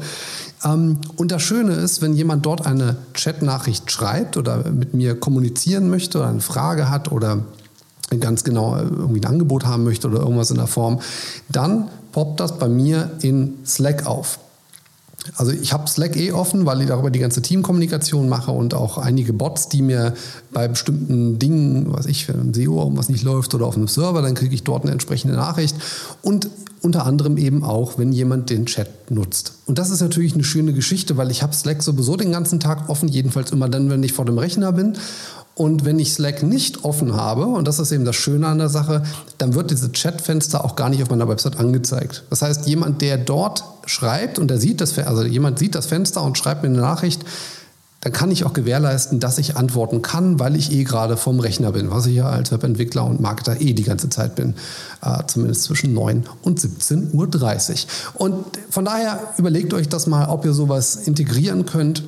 Ähm, 0.65 0.99
und 1.15 1.31
das 1.31 1.41
Schöne 1.41 1.73
ist, 1.73 2.01
wenn 2.01 2.13
jemand 2.15 2.45
dort 2.45 2.65
eine 2.65 2.97
Chat-Nachricht 3.13 3.91
schreibt 3.91 4.35
oder 4.35 4.69
mit 4.69 4.93
mir 4.93 5.17
kommunizieren 5.17 5.89
möchte 5.89 6.17
oder 6.17 6.27
eine 6.27 6.41
Frage 6.41 6.89
hat 6.89 7.11
oder 7.13 7.45
ganz 8.19 8.43
genau 8.43 8.77
irgendwie 8.77 9.21
ein 9.21 9.25
Angebot 9.25 9.65
haben 9.65 9.83
möchte 9.83 10.07
oder 10.07 10.19
irgendwas 10.19 10.51
in 10.51 10.57
der 10.57 10.67
Form, 10.67 10.99
dann 11.49 11.89
poppt 12.11 12.39
das 12.39 12.57
bei 12.57 12.67
mir 12.67 13.11
in 13.21 13.55
Slack 13.65 14.05
auf. 14.05 14.39
Also 15.37 15.51
ich 15.51 15.71
habe 15.71 15.87
Slack 15.87 16.17
eh 16.17 16.31
offen, 16.31 16.65
weil 16.65 16.81
ich 16.81 16.87
darüber 16.87 17.09
die 17.09 17.19
ganze 17.19 17.41
Teamkommunikation 17.41 18.27
mache 18.27 18.51
und 18.51 18.73
auch 18.73 18.97
einige 18.97 19.31
Bots, 19.31 19.69
die 19.69 19.81
mir 19.81 20.13
bei 20.51 20.67
bestimmten 20.67 21.39
Dingen, 21.39 21.93
was 21.93 22.05
ich, 22.05 22.25
für 22.25 22.33
ein 22.33 22.53
SEO 22.53 22.91
was 22.95 23.09
nicht 23.09 23.23
läuft 23.23 23.55
oder 23.55 23.65
auf 23.65 23.77
einem 23.77 23.87
Server, 23.87 24.21
dann 24.21 24.35
kriege 24.35 24.53
ich 24.53 24.63
dort 24.63 24.83
eine 24.83 24.91
entsprechende 24.91 25.35
Nachricht. 25.35 25.75
Und 26.21 26.49
unter 26.81 27.05
anderem 27.05 27.37
eben 27.37 27.63
auch, 27.63 27.97
wenn 27.97 28.11
jemand 28.11 28.49
den 28.49 28.65
Chat 28.65 29.09
nutzt. 29.09 29.53
Und 29.65 29.79
das 29.79 29.89
ist 29.89 30.01
natürlich 30.01 30.33
eine 30.33 30.43
schöne 30.43 30.73
Geschichte, 30.73 31.15
weil 31.15 31.31
ich 31.31 31.41
habe 31.41 31.53
Slack 31.53 31.81
sowieso 31.81 32.17
den 32.17 32.33
ganzen 32.33 32.59
Tag 32.59 32.89
offen, 32.89 33.07
jedenfalls 33.07 33.51
immer 33.51 33.69
dann, 33.69 33.89
wenn 33.89 34.03
ich 34.03 34.11
vor 34.11 34.25
dem 34.25 34.37
Rechner 34.37 34.73
bin. 34.73 34.97
Und 35.55 35.85
wenn 35.85 35.99
ich 35.99 36.13
Slack 36.13 36.41
nicht 36.41 36.83
offen 36.83 37.15
habe, 37.15 37.45
und 37.45 37.67
das 37.67 37.77
ist 37.77 37.91
eben 37.91 38.05
das 38.05 38.15
Schöne 38.15 38.47
an 38.47 38.57
der 38.57 38.69
Sache, 38.69 39.03
dann 39.37 39.53
wird 39.53 39.69
dieses 39.69 39.91
Chatfenster 39.91 40.65
auch 40.65 40.75
gar 40.75 40.89
nicht 40.89 41.03
auf 41.03 41.11
meiner 41.11 41.27
Website 41.27 41.59
angezeigt. 41.59 42.23
Das 42.31 42.41
heißt, 42.41 42.67
jemand, 42.67 43.01
der 43.01 43.17
dort 43.17 43.63
schreibt 43.85 44.39
und 44.39 44.47
der 44.47 44.57
sieht 44.57 44.81
das, 44.81 44.97
also 44.97 45.23
jemand 45.23 45.59
sieht 45.59 45.75
das 45.75 45.85
Fenster 45.85 46.23
und 46.23 46.37
schreibt 46.37 46.63
mir 46.63 46.69
eine 46.69 46.79
Nachricht, 46.79 47.23
dann 48.01 48.11
kann 48.11 48.31
ich 48.31 48.43
auch 48.43 48.51
gewährleisten, 48.51 49.21
dass 49.21 49.37
ich 49.37 49.55
antworten 49.55 50.01
kann, 50.01 50.37
weil 50.37 50.57
ich 50.57 50.73
eh 50.73 50.83
gerade 50.83 51.15
vom 51.15 51.39
Rechner 51.39 51.71
bin, 51.71 51.89
was 51.89 52.05
ich 52.05 52.15
ja 52.15 52.27
als 52.27 52.51
Webentwickler 52.51 53.05
und 53.05 53.21
Marketer 53.21 53.61
eh 53.61 53.71
die 53.73 53.83
ganze 53.83 54.09
Zeit 54.09 54.35
bin, 54.35 54.55
äh, 55.01 55.23
zumindest 55.25 55.63
zwischen 55.63 55.93
9 55.93 56.25
und 56.41 56.59
17.30 56.59 57.13
Uhr. 57.15 58.21
Und 58.21 58.43
von 58.69 58.83
daher 58.83 59.21
überlegt 59.37 59.73
euch 59.73 59.87
das 59.87 60.07
mal, 60.07 60.27
ob 60.27 60.43
ihr 60.43 60.53
sowas 60.53 60.95
integrieren 60.95 61.65
könnt 61.65 62.03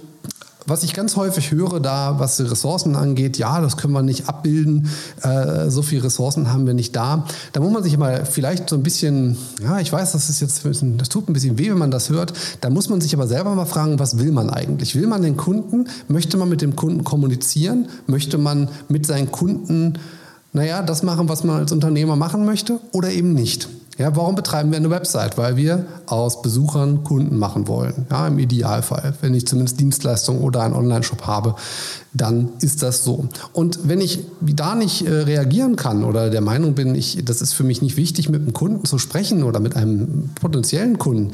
was 0.65 0.83
ich 0.83 0.93
ganz 0.93 1.15
häufig 1.15 1.51
höre, 1.51 1.79
da 1.79 2.19
was 2.19 2.37
die 2.37 2.43
Ressourcen 2.43 2.95
angeht, 2.95 3.37
ja, 3.37 3.61
das 3.61 3.77
können 3.77 3.93
wir 3.93 4.01
nicht 4.01 4.27
abbilden, 4.27 4.89
äh, 5.21 5.69
so 5.69 5.81
viele 5.81 6.03
Ressourcen 6.03 6.51
haben 6.51 6.65
wir 6.65 6.73
nicht 6.73 6.95
da. 6.95 7.25
Da 7.53 7.59
muss 7.59 7.71
man 7.71 7.83
sich 7.83 7.97
mal 7.97 8.25
vielleicht 8.25 8.69
so 8.69 8.75
ein 8.75 8.83
bisschen, 8.83 9.37
ja, 9.61 9.79
ich 9.79 9.91
weiß, 9.91 10.13
das 10.13 10.29
ist 10.29 10.41
jetzt, 10.41 10.65
das 10.97 11.09
tut 11.09 11.29
ein 11.29 11.33
bisschen 11.33 11.57
weh, 11.57 11.69
wenn 11.69 11.77
man 11.77 11.91
das 11.91 12.09
hört. 12.09 12.33
Da 12.61 12.69
muss 12.69 12.89
man 12.89 13.01
sich 13.01 13.13
aber 13.13 13.27
selber 13.27 13.53
mal 13.53 13.65
fragen, 13.65 13.99
was 13.99 14.17
will 14.17 14.31
man 14.31 14.49
eigentlich? 14.49 14.95
Will 14.95 15.07
man 15.07 15.21
den 15.21 15.37
Kunden? 15.37 15.87
Möchte 16.07 16.37
man 16.37 16.49
mit 16.49 16.61
dem 16.61 16.75
Kunden 16.75 17.03
kommunizieren? 17.03 17.87
Möchte 18.07 18.37
man 18.37 18.69
mit 18.87 19.05
seinen 19.05 19.31
Kunden, 19.31 19.99
naja, 20.53 20.81
das 20.81 21.03
machen, 21.03 21.29
was 21.29 21.43
man 21.43 21.57
als 21.57 21.71
Unternehmer 21.71 22.15
machen 22.15 22.45
möchte 22.45 22.79
oder 22.91 23.11
eben 23.11 23.33
nicht? 23.33 23.67
Ja, 23.97 24.13
warum 24.13 24.35
betreiben 24.35 24.71
wir 24.71 24.77
eine 24.77 24.89
Website? 24.89 25.37
Weil 25.37 25.55
wir 25.55 25.85
aus 26.05 26.41
Besuchern 26.41 27.05
Kunden 27.05 27.37
machen 27.37 27.69
wollen. 27.69 28.05
Ja, 28.11 28.27
im 28.27 28.39
Idealfall. 28.39 29.13
Wenn 29.21 29.33
ich 29.33 29.47
zumindest 29.47 29.79
Dienstleistungen 29.79 30.41
oder 30.41 30.63
einen 30.63 30.73
Online-Shop 30.73 31.25
habe, 31.25 31.55
dann 32.13 32.49
ist 32.59 32.83
das 32.83 33.05
so. 33.05 33.29
Und 33.53 33.87
wenn 33.87 34.01
ich 34.01 34.19
da 34.41 34.75
nicht 34.75 35.07
äh, 35.07 35.11
reagieren 35.11 35.77
kann 35.77 36.03
oder 36.03 36.29
der 36.29 36.41
Meinung 36.41 36.75
bin, 36.75 36.93
ich, 36.93 37.23
das 37.23 37.41
ist 37.41 37.53
für 37.53 37.63
mich 37.63 37.81
nicht 37.81 37.95
wichtig, 37.95 38.27
mit 38.27 38.41
einem 38.41 38.51
Kunden 38.51 38.83
zu 38.83 38.97
sprechen 38.97 39.43
oder 39.43 39.61
mit 39.61 39.77
einem 39.77 40.29
potenziellen 40.41 40.99
Kunden, 40.99 41.31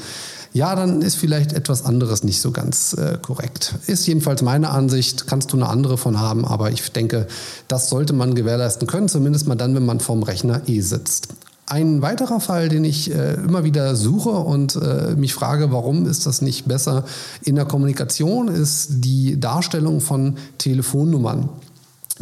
ja, 0.54 0.76
dann 0.76 1.02
ist 1.02 1.16
vielleicht 1.16 1.54
etwas 1.54 1.86
anderes 1.86 2.24
nicht 2.24 2.42
so 2.42 2.52
ganz 2.52 2.94
äh, 2.94 3.18
korrekt. 3.22 3.76
Ist 3.88 4.06
jedenfalls 4.06 4.42
meine 4.42 4.70
Ansicht, 4.70 5.26
kannst 5.26 5.54
du 5.54 5.58
eine 5.58 5.68
andere 5.68 5.98
von 5.98 6.20
haben, 6.20 6.46
aber 6.46 6.72
ich 6.72 6.92
denke, 6.92 7.28
das 7.70 7.90
sollte 7.90 8.14
man 8.14 8.36
gewährleisten 8.36 8.88
können, 8.88 9.08
zumindest 9.08 9.48
mal 9.48 9.56
dann, 9.56 9.74
wenn 9.76 9.86
man 9.86 10.00
vorm 10.00 10.24
Rechner 10.24 10.62
eh 10.68 10.82
sitzt. 10.82 11.30
Ein 11.72 12.02
weiterer 12.02 12.42
Fall, 12.42 12.68
den 12.68 12.84
ich 12.84 13.16
äh, 13.16 13.36
immer 13.36 13.64
wieder 13.64 13.96
suche 13.96 14.32
und 14.32 14.76
äh, 14.76 15.16
mich 15.16 15.34
frage, 15.34 15.72
warum 15.72 16.06
ist 16.06 16.26
das 16.26 16.42
nicht 16.42 16.68
besser 16.68 17.06
in 17.46 17.56
der 17.56 17.64
Kommunikation, 17.64 18.50
ist 18.50 19.06
die 19.06 19.40
Darstellung 19.40 20.02
von 20.02 20.36
Telefonnummern. 20.58 21.48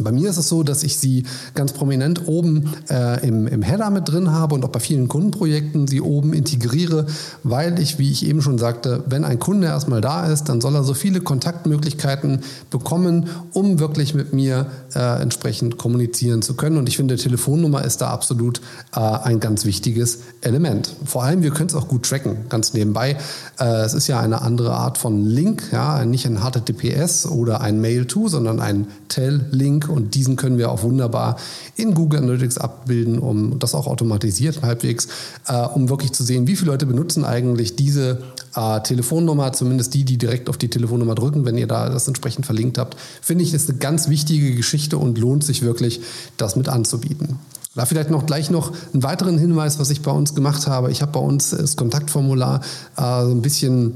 Bei 0.04 0.12
mir 0.12 0.30
ist 0.30 0.36
es 0.36 0.48
so, 0.48 0.62
dass 0.62 0.82
ich 0.82 0.98
sie 0.98 1.24
ganz 1.54 1.72
prominent 1.72 2.26
oben 2.26 2.72
äh, 2.88 3.26
im, 3.26 3.46
im 3.46 3.62
Header 3.62 3.90
mit 3.90 4.08
drin 4.08 4.30
habe 4.30 4.54
und 4.54 4.64
auch 4.64 4.70
bei 4.70 4.80
vielen 4.80 5.08
Kundenprojekten 5.08 5.86
sie 5.86 6.00
oben 6.00 6.32
integriere, 6.32 7.06
weil 7.42 7.78
ich, 7.80 7.98
wie 7.98 8.10
ich 8.10 8.26
eben 8.26 8.42
schon 8.42 8.58
sagte, 8.58 9.04
wenn 9.06 9.24
ein 9.24 9.38
Kunde 9.38 9.66
erstmal 9.66 10.00
da 10.00 10.26
ist, 10.26 10.44
dann 10.44 10.60
soll 10.60 10.74
er 10.74 10.84
so 10.84 10.94
viele 10.94 11.20
Kontaktmöglichkeiten 11.20 12.40
bekommen, 12.70 13.28
um 13.52 13.78
wirklich 13.78 14.14
mit 14.14 14.32
mir 14.32 14.66
äh, 14.94 15.20
entsprechend 15.20 15.78
kommunizieren 15.78 16.42
zu 16.42 16.54
können. 16.54 16.76
Und 16.76 16.88
ich 16.88 16.96
finde, 16.96 17.16
Telefonnummer 17.16 17.84
ist 17.84 18.00
da 18.00 18.10
absolut 18.10 18.60
äh, 18.94 19.00
ein 19.00 19.40
ganz 19.40 19.64
wichtiges 19.64 20.20
Element. 20.40 20.94
Vor 21.04 21.24
allem, 21.24 21.42
wir 21.42 21.50
können 21.50 21.68
es 21.68 21.74
auch 21.74 21.88
gut 21.88 22.08
tracken, 22.08 22.36
ganz 22.48 22.74
nebenbei. 22.74 23.16
Äh, 23.58 23.64
es 23.82 23.94
ist 23.94 24.06
ja 24.06 24.20
eine 24.20 24.42
andere 24.42 24.72
Art 24.72 24.98
von 24.98 25.24
Link, 25.26 25.64
ja, 25.72 26.04
nicht 26.04 26.26
ein 26.26 26.38
HTTPS 26.40 27.26
oder 27.26 27.60
ein 27.60 27.80
Mail-to, 27.80 28.28
sondern 28.28 28.60
ein 28.60 28.86
Tell-Link 29.08 29.88
und 29.90 30.14
diesen 30.14 30.36
können 30.36 30.58
wir 30.58 30.70
auch 30.70 30.82
wunderbar 30.82 31.36
in 31.76 31.94
Google 31.94 32.20
Analytics 32.20 32.58
abbilden, 32.58 33.18
um 33.18 33.58
das 33.58 33.74
auch 33.74 33.86
automatisiert 33.86 34.62
halbwegs, 34.62 35.08
äh, 35.46 35.66
um 35.66 35.88
wirklich 35.88 36.12
zu 36.12 36.22
sehen, 36.22 36.46
wie 36.46 36.56
viele 36.56 36.70
Leute 36.70 36.86
benutzen 36.86 37.24
eigentlich 37.24 37.76
diese 37.76 38.18
äh, 38.54 38.80
Telefonnummer, 38.80 39.52
zumindest 39.52 39.94
die, 39.94 40.04
die 40.04 40.18
direkt 40.18 40.48
auf 40.48 40.56
die 40.56 40.68
Telefonnummer 40.68 41.14
drücken, 41.14 41.44
wenn 41.44 41.58
ihr 41.58 41.66
da 41.66 41.88
das 41.88 42.08
entsprechend 42.08 42.46
verlinkt 42.46 42.78
habt. 42.78 42.96
Finde 43.20 43.44
ich, 43.44 43.54
ist 43.54 43.68
eine 43.68 43.78
ganz 43.78 44.08
wichtige 44.08 44.54
Geschichte 44.54 44.98
und 44.98 45.18
lohnt 45.18 45.44
sich 45.44 45.62
wirklich, 45.62 46.00
das 46.36 46.56
mit 46.56 46.68
anzubieten. 46.68 47.38
Da 47.76 47.86
vielleicht 47.86 48.10
noch 48.10 48.26
gleich 48.26 48.50
noch 48.50 48.72
einen 48.92 49.04
weiteren 49.04 49.38
Hinweis, 49.38 49.78
was 49.78 49.90
ich 49.90 50.02
bei 50.02 50.10
uns 50.10 50.34
gemacht 50.34 50.66
habe. 50.66 50.90
Ich 50.90 51.02
habe 51.02 51.12
bei 51.12 51.20
uns 51.20 51.50
das 51.50 51.76
Kontaktformular 51.76 52.62
äh, 52.96 53.24
so 53.24 53.30
ein 53.30 53.42
bisschen 53.42 53.94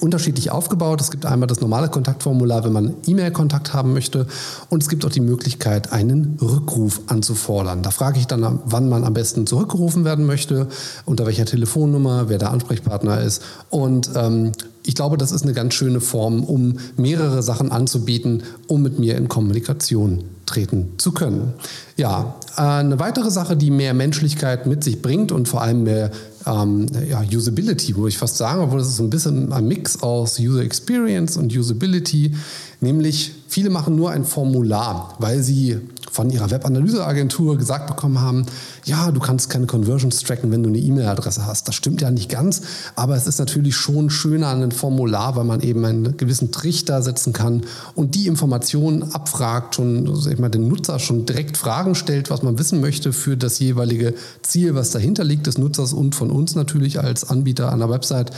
unterschiedlich 0.00 0.50
aufgebaut. 0.50 1.00
Es 1.00 1.10
gibt 1.10 1.24
einmal 1.24 1.46
das 1.46 1.60
normale 1.60 1.88
Kontaktformular, 1.88 2.64
wenn 2.64 2.72
man 2.72 2.94
E-Mail-Kontakt 3.06 3.72
haben 3.72 3.92
möchte. 3.94 4.26
Und 4.68 4.82
es 4.82 4.88
gibt 4.88 5.04
auch 5.04 5.10
die 5.10 5.20
Möglichkeit, 5.20 5.92
einen 5.92 6.38
Rückruf 6.40 7.00
anzufordern. 7.06 7.82
Da 7.82 7.90
frage 7.90 8.18
ich 8.18 8.26
dann, 8.26 8.60
wann 8.64 8.88
man 8.88 9.04
am 9.04 9.14
besten 9.14 9.46
zurückgerufen 9.46 10.04
werden 10.04 10.26
möchte, 10.26 10.68
unter 11.06 11.26
welcher 11.26 11.46
Telefonnummer, 11.46 12.28
wer 12.28 12.38
der 12.38 12.50
Ansprechpartner 12.50 13.20
ist. 13.22 13.42
Und 13.70 14.10
ähm, 14.14 14.52
ich 14.84 14.94
glaube, 14.94 15.16
das 15.16 15.32
ist 15.32 15.42
eine 15.42 15.52
ganz 15.52 15.74
schöne 15.74 16.00
Form, 16.00 16.44
um 16.44 16.78
mehrere 16.96 17.42
Sachen 17.42 17.72
anzubieten, 17.72 18.42
um 18.66 18.82
mit 18.82 18.98
mir 18.98 19.16
in 19.16 19.28
Kommunikation 19.28 20.24
treten 20.46 20.94
zu 20.98 21.12
können. 21.12 21.54
Ja, 21.96 22.36
eine 22.56 22.98
weitere 22.98 23.30
Sache, 23.30 23.56
die 23.56 23.70
mehr 23.70 23.94
Menschlichkeit 23.94 24.66
mit 24.66 24.84
sich 24.84 25.02
bringt 25.02 25.32
und 25.32 25.48
vor 25.48 25.62
allem 25.62 25.82
mehr 25.84 26.10
ähm, 26.46 26.86
ja, 27.08 27.22
Usability, 27.22 27.96
wo 27.96 28.06
ich 28.06 28.18
fast 28.18 28.36
sagen, 28.36 28.62
obwohl 28.62 28.78
das 28.78 28.88
ist 28.88 29.00
ein 29.00 29.10
bisschen 29.10 29.52
ein 29.52 29.66
Mix 29.66 30.02
aus 30.02 30.38
User 30.38 30.62
Experience 30.62 31.36
und 31.36 31.56
Usability, 31.56 32.34
nämlich 32.80 33.32
viele 33.48 33.70
machen 33.70 33.96
nur 33.96 34.10
ein 34.10 34.24
Formular, 34.24 35.14
weil 35.18 35.42
sie 35.42 35.78
von 36.10 36.30
ihrer 36.30 36.50
Webanalyseagentur 36.50 37.58
gesagt 37.58 37.86
bekommen 37.86 38.20
haben, 38.20 38.46
ja, 38.84 39.10
du 39.10 39.20
kannst 39.20 39.50
keine 39.50 39.66
Conversions 39.66 40.20
tracken, 40.20 40.50
wenn 40.50 40.62
du 40.62 40.68
eine 40.68 40.78
E-Mail-Adresse 40.78 41.46
hast. 41.46 41.68
Das 41.68 41.74
stimmt 41.74 42.00
ja 42.00 42.10
nicht 42.10 42.30
ganz, 42.30 42.62
aber 42.96 43.16
es 43.16 43.26
ist 43.26 43.38
natürlich 43.38 43.76
schon 43.76 44.10
schöner 44.10 44.48
an 44.48 44.62
ein 44.62 44.72
Formular, 44.72 45.36
weil 45.36 45.44
man 45.44 45.60
eben 45.60 45.84
einen 45.84 46.16
gewissen 46.16 46.52
Trichter 46.52 47.02
setzen 47.02 47.32
kann 47.32 47.62
und 47.94 48.14
die 48.14 48.26
Informationen 48.26 49.14
abfragt, 49.14 49.74
schon 49.74 50.06
ich 50.28 50.38
mal, 50.38 50.48
den 50.48 50.68
Nutzer 50.68 50.98
schon 50.98 51.26
direkt 51.26 51.56
Fragen 51.56 51.94
stellt, 51.94 52.30
was 52.30 52.42
man 52.42 52.58
wissen 52.58 52.80
möchte 52.80 53.12
für 53.12 53.36
das 53.36 53.58
jeweilige 53.58 54.14
Ziel, 54.42 54.74
was 54.74 54.90
dahinter 54.90 55.24
liegt, 55.24 55.46
des 55.46 55.58
Nutzers 55.58 55.92
und 55.92 56.14
von 56.14 56.30
uns 56.30 56.54
natürlich 56.54 57.00
als 57.00 57.28
Anbieter 57.28 57.72
einer 57.72 57.90
Website. 57.90 58.32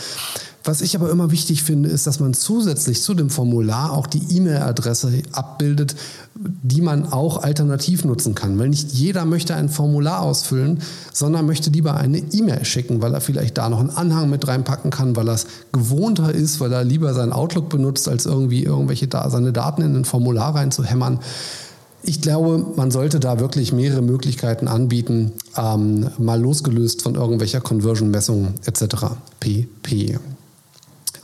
Was 0.62 0.82
ich 0.82 0.94
aber 0.94 1.10
immer 1.10 1.30
wichtig 1.30 1.62
finde, 1.62 1.88
ist, 1.88 2.06
dass 2.06 2.20
man 2.20 2.34
zusätzlich 2.34 3.02
zu 3.02 3.14
dem 3.14 3.30
Formular 3.30 3.92
auch 3.92 4.06
die 4.06 4.36
E-Mail-Adresse 4.36 5.22
abbildet, 5.32 5.96
die 6.34 6.82
man 6.82 7.10
auch 7.10 7.42
alternativ 7.42 8.04
nutzen 8.04 8.34
kann. 8.34 8.58
Weil 8.58 8.68
nicht 8.68 8.92
jeder 8.92 9.24
möchte 9.24 9.54
ein 9.54 9.70
Formular 9.70 10.20
ausfüllen, 10.20 10.82
sondern 11.14 11.46
möchte 11.46 11.70
lieber 11.70 11.94
eine 11.94 12.18
E-Mail 12.18 12.64
schicken, 12.66 13.00
weil 13.00 13.14
er 13.14 13.22
vielleicht 13.22 13.56
da 13.56 13.70
noch 13.70 13.80
einen 13.80 13.90
Anhang 13.90 14.28
mit 14.28 14.46
reinpacken 14.46 14.90
kann, 14.90 15.16
weil 15.16 15.28
er 15.28 15.34
es 15.34 15.46
gewohnter 15.72 16.34
ist, 16.34 16.60
weil 16.60 16.72
er 16.72 16.84
lieber 16.84 17.14
seinen 17.14 17.32
Outlook 17.32 17.70
benutzt, 17.70 18.06
als 18.06 18.26
irgendwie 18.26 18.62
irgendwelche 18.62 19.08
da 19.08 19.30
seine 19.30 19.52
Daten 19.52 19.80
in 19.80 19.96
ein 19.96 20.04
Formular 20.04 20.54
reinzuhämmern. 20.54 21.20
Ich 22.02 22.20
glaube, 22.20 22.66
man 22.76 22.90
sollte 22.90 23.20
da 23.20 23.40
wirklich 23.40 23.72
mehrere 23.72 24.02
Möglichkeiten 24.02 24.68
anbieten, 24.68 25.32
ähm, 25.56 26.06
mal 26.18 26.40
losgelöst 26.40 27.02
von 27.02 27.14
irgendwelcher 27.14 27.60
Conversion-Messung 27.60 28.54
etc. 28.64 29.06
pp. 29.38 30.18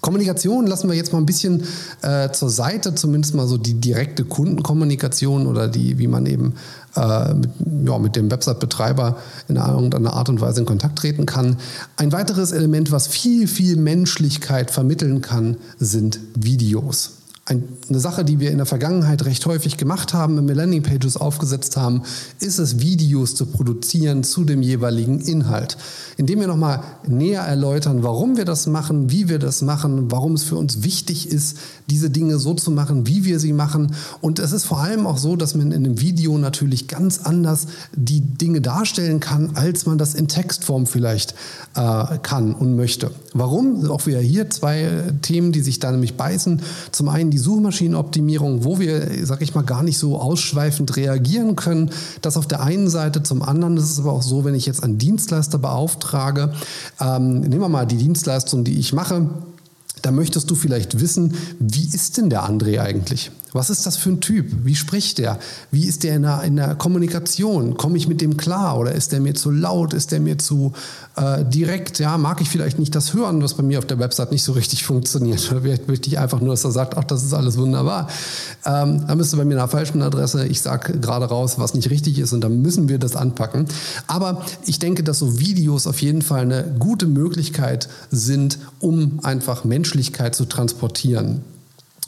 Kommunikation 0.07 0.69
lassen 0.69 0.89
wir 0.89 0.95
jetzt 0.95 1.13
mal 1.13 1.19
ein 1.19 1.27
bisschen 1.27 1.65
äh, 2.03 2.31
zur 2.31 2.49
Seite, 2.49 2.95
zumindest 2.95 3.35
mal 3.35 3.49
so 3.49 3.59
die 3.59 3.75
direkte 3.75 4.23
Kundenkommunikation 4.25 5.49
oder 5.49 5.67
die, 5.67 5.99
wie 5.99 6.07
man 6.07 6.27
eben 6.27 6.55
äh, 6.95 7.35
mit, 7.35 7.51
ja, 7.85 7.99
mit 7.99 8.15
dem 8.15 8.31
Website-Betreiber 8.31 9.17
in 9.49 9.57
irgendeiner 9.57 10.13
Art 10.13 10.29
und 10.29 10.41
Weise 10.41 10.61
in 10.61 10.67
Kontakt 10.67 11.01
treten 11.01 11.27
kann. 11.27 11.57
Ein 11.97 12.13
weiteres 12.13 12.53
Element, 12.53 12.93
was 12.93 13.09
viel, 13.09 13.49
viel 13.49 13.75
Menschlichkeit 13.75 14.71
vermitteln 14.71 15.23
kann, 15.23 15.57
sind 15.81 16.21
Videos 16.37 17.16
eine 17.49 18.00
Sache, 18.00 18.25
die 18.25 18.41
wir 18.41 18.50
in 18.50 18.57
der 18.57 18.67
Vergangenheit 18.67 19.25
recht 19.25 19.47
häufig 19.47 19.76
gemacht 19.76 20.12
haben, 20.12 20.37
wenn 20.37 20.49
wir 20.49 20.57
Landingpages 20.57 21.17
aufgesetzt 21.17 21.76
haben, 21.76 22.03
ist 22.41 22.59
es, 22.59 22.81
Videos 22.81 23.37
zu 23.37 23.47
produzieren 23.47 24.25
zu 24.25 24.45
dem 24.45 24.62
jeweiligen 24.62 25.21
Inhalt. 25.21 25.76
Indem 26.17 26.41
wir 26.41 26.49
nochmal 26.49 26.83
näher 27.07 27.43
erläutern, 27.43 28.03
warum 28.03 28.37
wir 28.37 28.47
das 28.47 28.67
machen, 28.67 29.11
wie 29.12 29.29
wir 29.29 29.38
das 29.38 29.62
machen, 29.62 30.11
warum 30.11 30.33
es 30.33 30.43
für 30.43 30.57
uns 30.57 30.83
wichtig 30.83 31.31
ist, 31.31 31.59
diese 31.88 32.11
Dinge 32.11 32.41
so 32.41 32.55
zu 32.55 32.73
machen, 32.73 33.07
wie 33.07 33.25
wir 33.25 33.38
sie 33.38 33.53
machen. 33.53 33.95
Und 34.21 34.41
es 34.41 34.50
ist 34.50 34.65
vor 34.65 34.81
allem 34.81 35.07
auch 35.07 35.19
so, 35.19 35.37
dass 35.37 35.55
man 35.55 35.71
in 35.71 35.85
einem 35.85 36.00
Video 36.00 36.38
natürlich 36.38 36.88
ganz 36.88 37.21
anders 37.23 37.69
die 37.95 38.23
Dinge 38.23 38.61
darstellen 38.61 39.21
kann, 39.21 39.53
als 39.55 39.87
man 39.87 39.99
das 39.99 40.15
in 40.15 40.26
Textform 40.26 40.87
vielleicht 40.87 41.35
äh, 41.75 42.19
kann 42.23 42.55
und 42.55 42.75
möchte. 42.75 43.12
Warum? 43.35 43.88
Auch 43.88 44.07
wieder 44.07 44.21
hier 44.21 44.50
zwei 44.50 45.12
Themen, 45.23 45.53
die 45.53 45.61
sich 45.61 45.79
da 45.79 45.93
nämlich 45.93 46.17
beißen. 46.17 46.62
Zum 46.91 47.09
einen 47.09 47.36
die 47.37 47.43
Suchmaschinenoptimierung, 47.43 48.64
wo 48.64 48.78
wir, 48.78 49.26
sag 49.26 49.43
ich 49.43 49.55
mal, 49.55 49.61
gar 49.61 49.83
nicht 49.83 49.99
so 49.99 50.19
ausschweifend 50.19 50.97
reagieren 50.97 51.55
können. 51.55 51.90
Das 52.23 52.38
auf 52.38 52.49
der 52.49 52.62
einen 52.62 52.88
Seite. 52.88 53.23
Zum 53.23 53.43
anderen 53.43 53.76
ist 53.76 53.90
es 53.90 53.99
aber 53.99 54.12
auch 54.12 54.23
so, 54.23 54.47
wenn 54.47 54.55
ich 54.55 54.64
jetzt 54.64 54.83
einen 54.83 54.97
Dienstleister 54.97 55.59
beauftrage, 55.59 56.55
ähm, 56.99 57.40
nehmen 57.40 57.61
wir 57.61 57.69
mal 57.69 57.85
die 57.85 57.99
Dienstleistung, 57.99 58.64
die 58.64 58.78
ich 58.78 58.95
mache, 58.95 59.28
da 60.00 60.12
möchtest 60.12 60.50
du 60.50 60.55
vielleicht 60.55 60.99
wissen, 60.99 61.35
wie 61.59 61.85
ist 61.85 62.16
denn 62.16 62.31
der 62.31 62.49
André 62.49 62.81
eigentlich? 62.81 63.31
Was 63.57 63.71
ist 63.71 63.87
das 63.87 63.97
für 63.97 64.11
ein 64.11 64.21
Typ? 64.21 64.47
Wie 64.65 64.75
spricht 64.75 65.19
der? 65.19 65.39
Wie 65.71 65.87
ist 65.87 66.05
der 66.05 66.17
in 66.17 66.23
der, 66.23 66.43
in 66.43 66.57
der 66.57 66.75
Kommunikation? 66.75 67.77
Komme 67.77 67.97
ich 67.97 68.07
mit 68.07 68.21
dem 68.21 68.37
klar 68.37 68.79
oder 68.79 68.93
ist 68.93 69.13
der 69.13 69.21
mir 69.21 69.35
zu 69.35 69.51
laut? 69.51 69.95
Ist 69.95 70.13
der 70.13 70.21
mir 70.21 70.39
zu 70.39 70.73
äh, 71.17 71.45
direkt? 71.45 71.99
Ja, 71.99 72.19
mag 72.19 72.41
ich 72.41 72.49
vielleicht 72.49 72.79
nicht 72.79 72.95
das 72.95 73.15
hören, 73.15 73.43
was 73.43 73.55
bei 73.55 73.63
mir 73.63 73.79
auf 73.79 73.87
der 73.87 73.99
Website 73.99 74.31
nicht 74.31 74.45
so 74.45 74.53
richtig 74.53 74.85
funktioniert? 74.87 75.51
Oder 75.51 75.63
vielleicht 75.63 75.89
möchte 75.89 76.09
ich 76.09 76.19
einfach 76.19 76.41
nur, 76.41 76.51
dass 76.51 76.65
er 76.65 76.71
sagt, 76.71 76.97
ach, 76.97 77.05
das 77.05 77.25
ist 77.25 77.33
alles 77.33 77.57
wunderbar. 77.57 78.09
Ähm, 78.65 79.07
dann 79.07 79.19
bist 79.19 79.33
du 79.33 79.39
bei 79.39 79.45
mir 79.45 79.55
in 79.55 79.59
einer 79.59 79.69
falschen 79.69 80.03
Adresse. 80.03 80.47
Ich 80.47 80.61
sage 80.61 80.99
gerade 80.99 81.25
raus, 81.25 81.59
was 81.59 81.75
nicht 81.75 81.91
richtig 81.91 82.19
ist 82.19 82.33
und 82.33 82.43
dann 82.43 82.61
müssen 82.61 82.89
wir 82.89 82.99
das 82.99 83.17
anpacken. 83.17 83.67
Aber 84.07 84.45
ich 84.67 84.79
denke, 84.79 85.03
dass 85.03 85.19
so 85.19 85.39
Videos 85.39 85.87
auf 85.87 86.03
jeden 86.03 86.23
Fall 86.23 86.43
eine 86.43 86.77
gute 86.79 87.07
Möglichkeit 87.07 87.89
sind, 88.11 88.59
um 88.81 89.21
einfach 89.23 89.65
Menschlichkeit 89.65 90.35
zu 90.35 90.45
transportieren. 90.45 91.56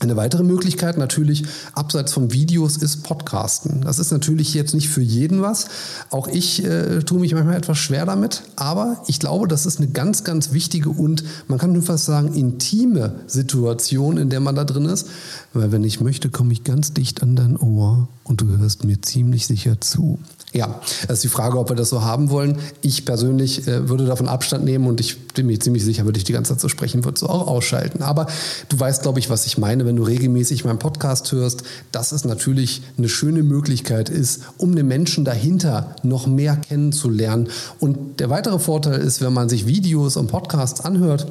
Eine 0.01 0.15
weitere 0.15 0.45
Möglichkeit 0.45 0.97
natürlich 0.97 1.45
abseits 1.73 2.13
von 2.13 2.33
Videos 2.33 2.77
ist 2.77 3.03
Podcasten. 3.03 3.81
Das 3.81 3.99
ist 3.99 4.13
natürlich 4.13 4.55
jetzt 4.55 4.73
nicht 4.73 4.89
für 4.89 5.01
jeden 5.01 5.43
was. 5.43 5.67
Auch 6.11 6.29
ich 6.29 6.65
äh, 6.65 7.01
tue 7.01 7.19
mich 7.19 7.35
manchmal 7.35 7.57
etwas 7.57 7.79
schwer 7.79 8.07
damit, 8.07 8.45
aber 8.55 9.03
ich 9.09 9.19
glaube, 9.19 9.49
das 9.49 9.67
ist 9.67 9.79
eine 9.79 9.89
ganz, 9.89 10.23
ganz 10.23 10.53
wichtige 10.53 10.91
und 10.91 11.25
man 11.49 11.59
kann 11.59 11.73
nur 11.73 11.83
fast 11.83 12.05
sagen 12.05 12.33
intime 12.33 13.17
Situation, 13.27 14.19
in 14.19 14.31
der 14.31 14.39
man 14.39 14.55
da 14.55 14.63
drin 14.63 14.85
ist. 14.85 15.09
Weil 15.53 15.73
wenn 15.73 15.83
ich 15.83 16.01
möchte, 16.01 16.31
komme 16.31 16.53
ich 16.53 16.63
ganz 16.63 16.93
dicht 16.93 17.25
an 17.25 17.35
dein 17.35 17.57
Ohr 17.57 18.07
und 18.23 18.41
du 18.41 18.57
hörst 18.57 18.85
mir 18.85 19.03
ziemlich 19.03 19.49
sicher 19.49 19.81
zu. 19.81 20.21
Ja, 20.55 20.81
das 21.07 21.19
ist 21.19 21.25
die 21.25 21.29
Frage, 21.29 21.59
ob 21.59 21.69
wir 21.69 21.77
das 21.77 21.91
so 21.91 22.03
haben 22.03 22.31
wollen. 22.31 22.59
Ich 22.81 23.05
persönlich 23.05 23.69
äh, 23.69 23.89
würde 23.89 24.07
davon 24.07 24.29
Abstand 24.29 24.65
nehmen 24.65 24.87
und 24.87 24.99
ich 24.99 25.27
bin 25.29 25.47
mir 25.47 25.61
ziemlich 25.61 25.85
sicher, 25.85 26.07
würde 26.07 26.19
ich 26.19 26.25
die 26.25 26.33
ganze 26.33 26.53
Zeit 26.53 26.61
so 26.61 26.69
sprechen, 26.69 27.05
würde 27.05 27.21
so 27.21 27.29
auch 27.29 27.47
ausschalten. 27.47 28.03
Aber 28.03 28.27
du 28.71 28.81
weißt, 28.81 29.03
glaube 29.03 29.19
ich, 29.19 29.29
was 29.29 29.45
ich 29.45 29.59
meine, 29.59 29.85
wenn 29.85 29.97
du 29.97 30.05
regelmäßig 30.05 30.65
meinen 30.65 30.79
Podcast 30.79 31.31
hörst, 31.33 31.65
dass 31.93 32.13
es 32.13 32.25
natürlich 32.25 32.83
eine 32.97 33.11
schöne 33.11 33.43
Möglichkeit 33.43 34.09
ist, 34.09 34.41
um 34.57 34.75
den 34.75 34.89
Menschen 34.89 35.27
dahinter 35.27 35.95
noch 36.03 36.27
mehr 36.27 36.57
kennenzulernen. 36.57 37.49
Und 37.79 38.19
der 38.21 38.31
weitere 38.31 38.59
Vorteil 38.59 39.01
ist, 39.01 39.21
wenn 39.21 39.35
man 39.35 39.51
sich 39.51 39.67
Videos 39.67 40.17
und 40.17 40.29
Podcasts 40.29 40.81
anhört, 40.81 41.31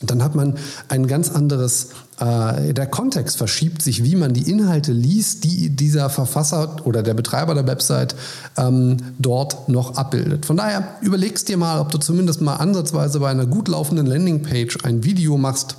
dann 0.00 0.22
hat 0.22 0.34
man 0.34 0.54
ein 0.88 1.08
ganz 1.08 1.30
anderes, 1.30 1.88
äh, 2.20 2.72
der 2.72 2.86
Kontext 2.86 3.36
verschiebt 3.36 3.82
sich, 3.82 4.04
wie 4.04 4.14
man 4.14 4.32
die 4.32 4.48
Inhalte 4.48 4.92
liest, 4.92 5.42
die 5.42 5.70
dieser 5.70 6.08
Verfasser 6.08 6.76
oder 6.84 7.02
der 7.02 7.14
Betreiber 7.14 7.54
der 7.54 7.66
Website 7.66 8.14
ähm, 8.56 8.98
dort 9.18 9.68
noch 9.68 9.96
abbildet. 9.96 10.46
Von 10.46 10.56
daher 10.56 10.96
überlegst 11.00 11.48
dir 11.48 11.56
mal, 11.56 11.80
ob 11.80 11.90
du 11.90 11.98
zumindest 11.98 12.40
mal 12.40 12.56
ansatzweise 12.56 13.18
bei 13.18 13.30
einer 13.30 13.46
gut 13.46 13.66
laufenden 13.66 14.06
Landingpage 14.06 14.84
ein 14.84 15.02
Video 15.02 15.36
machst, 15.36 15.76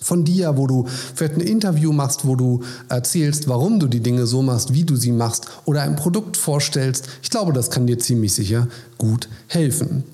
von 0.00 0.24
dir, 0.24 0.56
wo 0.56 0.66
du 0.66 0.86
vielleicht 1.14 1.34
ein 1.34 1.40
Interview 1.40 1.92
machst, 1.92 2.26
wo 2.26 2.36
du 2.36 2.62
erzählst, 2.88 3.48
warum 3.48 3.80
du 3.80 3.88
die 3.88 4.00
Dinge 4.00 4.26
so 4.26 4.42
machst, 4.42 4.72
wie 4.72 4.84
du 4.84 4.94
sie 4.96 5.10
machst 5.10 5.48
oder 5.64 5.82
ein 5.82 5.96
Produkt 5.96 6.36
vorstellst. 6.36 7.08
Ich 7.22 7.30
glaube, 7.30 7.52
das 7.52 7.70
kann 7.70 7.86
dir 7.86 7.98
ziemlich 7.98 8.32
sicher 8.32 8.68
gut 8.96 9.28
helfen. 9.48 10.04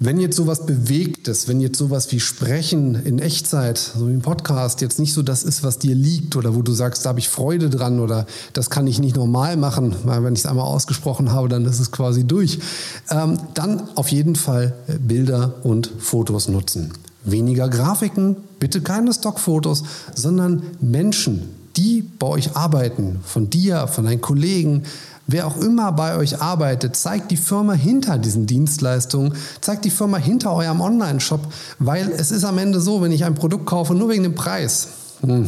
Wenn 0.00 0.20
jetzt 0.20 0.36
sowas 0.36 0.64
Bewegtes, 0.64 1.48
wenn 1.48 1.60
jetzt 1.60 1.76
sowas 1.76 2.12
wie 2.12 2.20
Sprechen 2.20 2.94
in 2.94 3.18
Echtzeit, 3.18 3.78
so 3.78 4.06
wie 4.06 4.12
ein 4.12 4.22
Podcast, 4.22 4.80
jetzt 4.80 5.00
nicht 5.00 5.12
so 5.12 5.22
das 5.22 5.42
ist, 5.42 5.64
was 5.64 5.80
dir 5.80 5.96
liegt 5.96 6.36
oder 6.36 6.54
wo 6.54 6.62
du 6.62 6.72
sagst, 6.72 7.04
da 7.04 7.08
habe 7.08 7.18
ich 7.18 7.28
Freude 7.28 7.68
dran 7.68 7.98
oder 7.98 8.24
das 8.52 8.70
kann 8.70 8.86
ich 8.86 9.00
nicht 9.00 9.16
normal 9.16 9.56
machen, 9.56 9.96
weil 10.04 10.22
wenn 10.22 10.34
ich 10.34 10.40
es 10.40 10.46
einmal 10.46 10.66
ausgesprochen 10.66 11.32
habe, 11.32 11.48
dann 11.48 11.64
ist 11.64 11.80
es 11.80 11.90
quasi 11.90 12.22
durch, 12.22 12.60
ähm, 13.10 13.38
dann 13.54 13.88
auf 13.96 14.12
jeden 14.12 14.36
Fall 14.36 14.72
Bilder 15.00 15.54
und 15.64 15.90
Fotos 15.98 16.46
nutzen. 16.46 16.92
Weniger 17.24 17.68
Grafiken, 17.68 18.36
bitte 18.60 18.80
keine 18.82 19.12
Stockfotos, 19.12 19.82
sondern 20.14 20.62
Menschen, 20.80 21.42
die 21.76 22.04
bei 22.20 22.28
euch 22.28 22.54
arbeiten, 22.54 23.18
von 23.24 23.50
dir, 23.50 23.88
von 23.88 24.04
deinen 24.04 24.20
Kollegen, 24.20 24.84
Wer 25.30 25.46
auch 25.46 25.58
immer 25.58 25.92
bei 25.92 26.16
euch 26.16 26.40
arbeitet, 26.40 26.96
zeigt 26.96 27.30
die 27.30 27.36
Firma 27.36 27.74
hinter 27.74 28.16
diesen 28.16 28.46
Dienstleistungen, 28.46 29.34
zeigt 29.60 29.84
die 29.84 29.90
Firma 29.90 30.16
hinter 30.16 30.54
eurem 30.54 30.80
Online-Shop, 30.80 31.52
weil 31.78 32.10
es 32.10 32.30
ist 32.30 32.44
am 32.44 32.56
Ende 32.56 32.80
so, 32.80 33.02
wenn 33.02 33.12
ich 33.12 33.26
ein 33.26 33.34
Produkt 33.34 33.66
kaufe, 33.66 33.94
nur 33.94 34.08
wegen 34.08 34.22
dem 34.22 34.34
Preis. 34.34 34.88
Hm, 35.20 35.46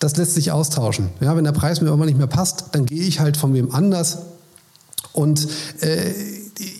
das 0.00 0.16
lässt 0.16 0.34
sich 0.34 0.50
austauschen. 0.50 1.10
Ja, 1.20 1.36
wenn 1.36 1.44
der 1.44 1.52
Preis 1.52 1.80
mir 1.80 1.86
irgendwann 1.86 2.08
nicht 2.08 2.18
mehr 2.18 2.26
passt, 2.26 2.64
dann 2.72 2.84
gehe 2.84 3.04
ich 3.04 3.20
halt 3.20 3.36
von 3.36 3.54
wem 3.54 3.72
anders. 3.72 4.18
Und 5.12 5.46
äh, 5.82 6.12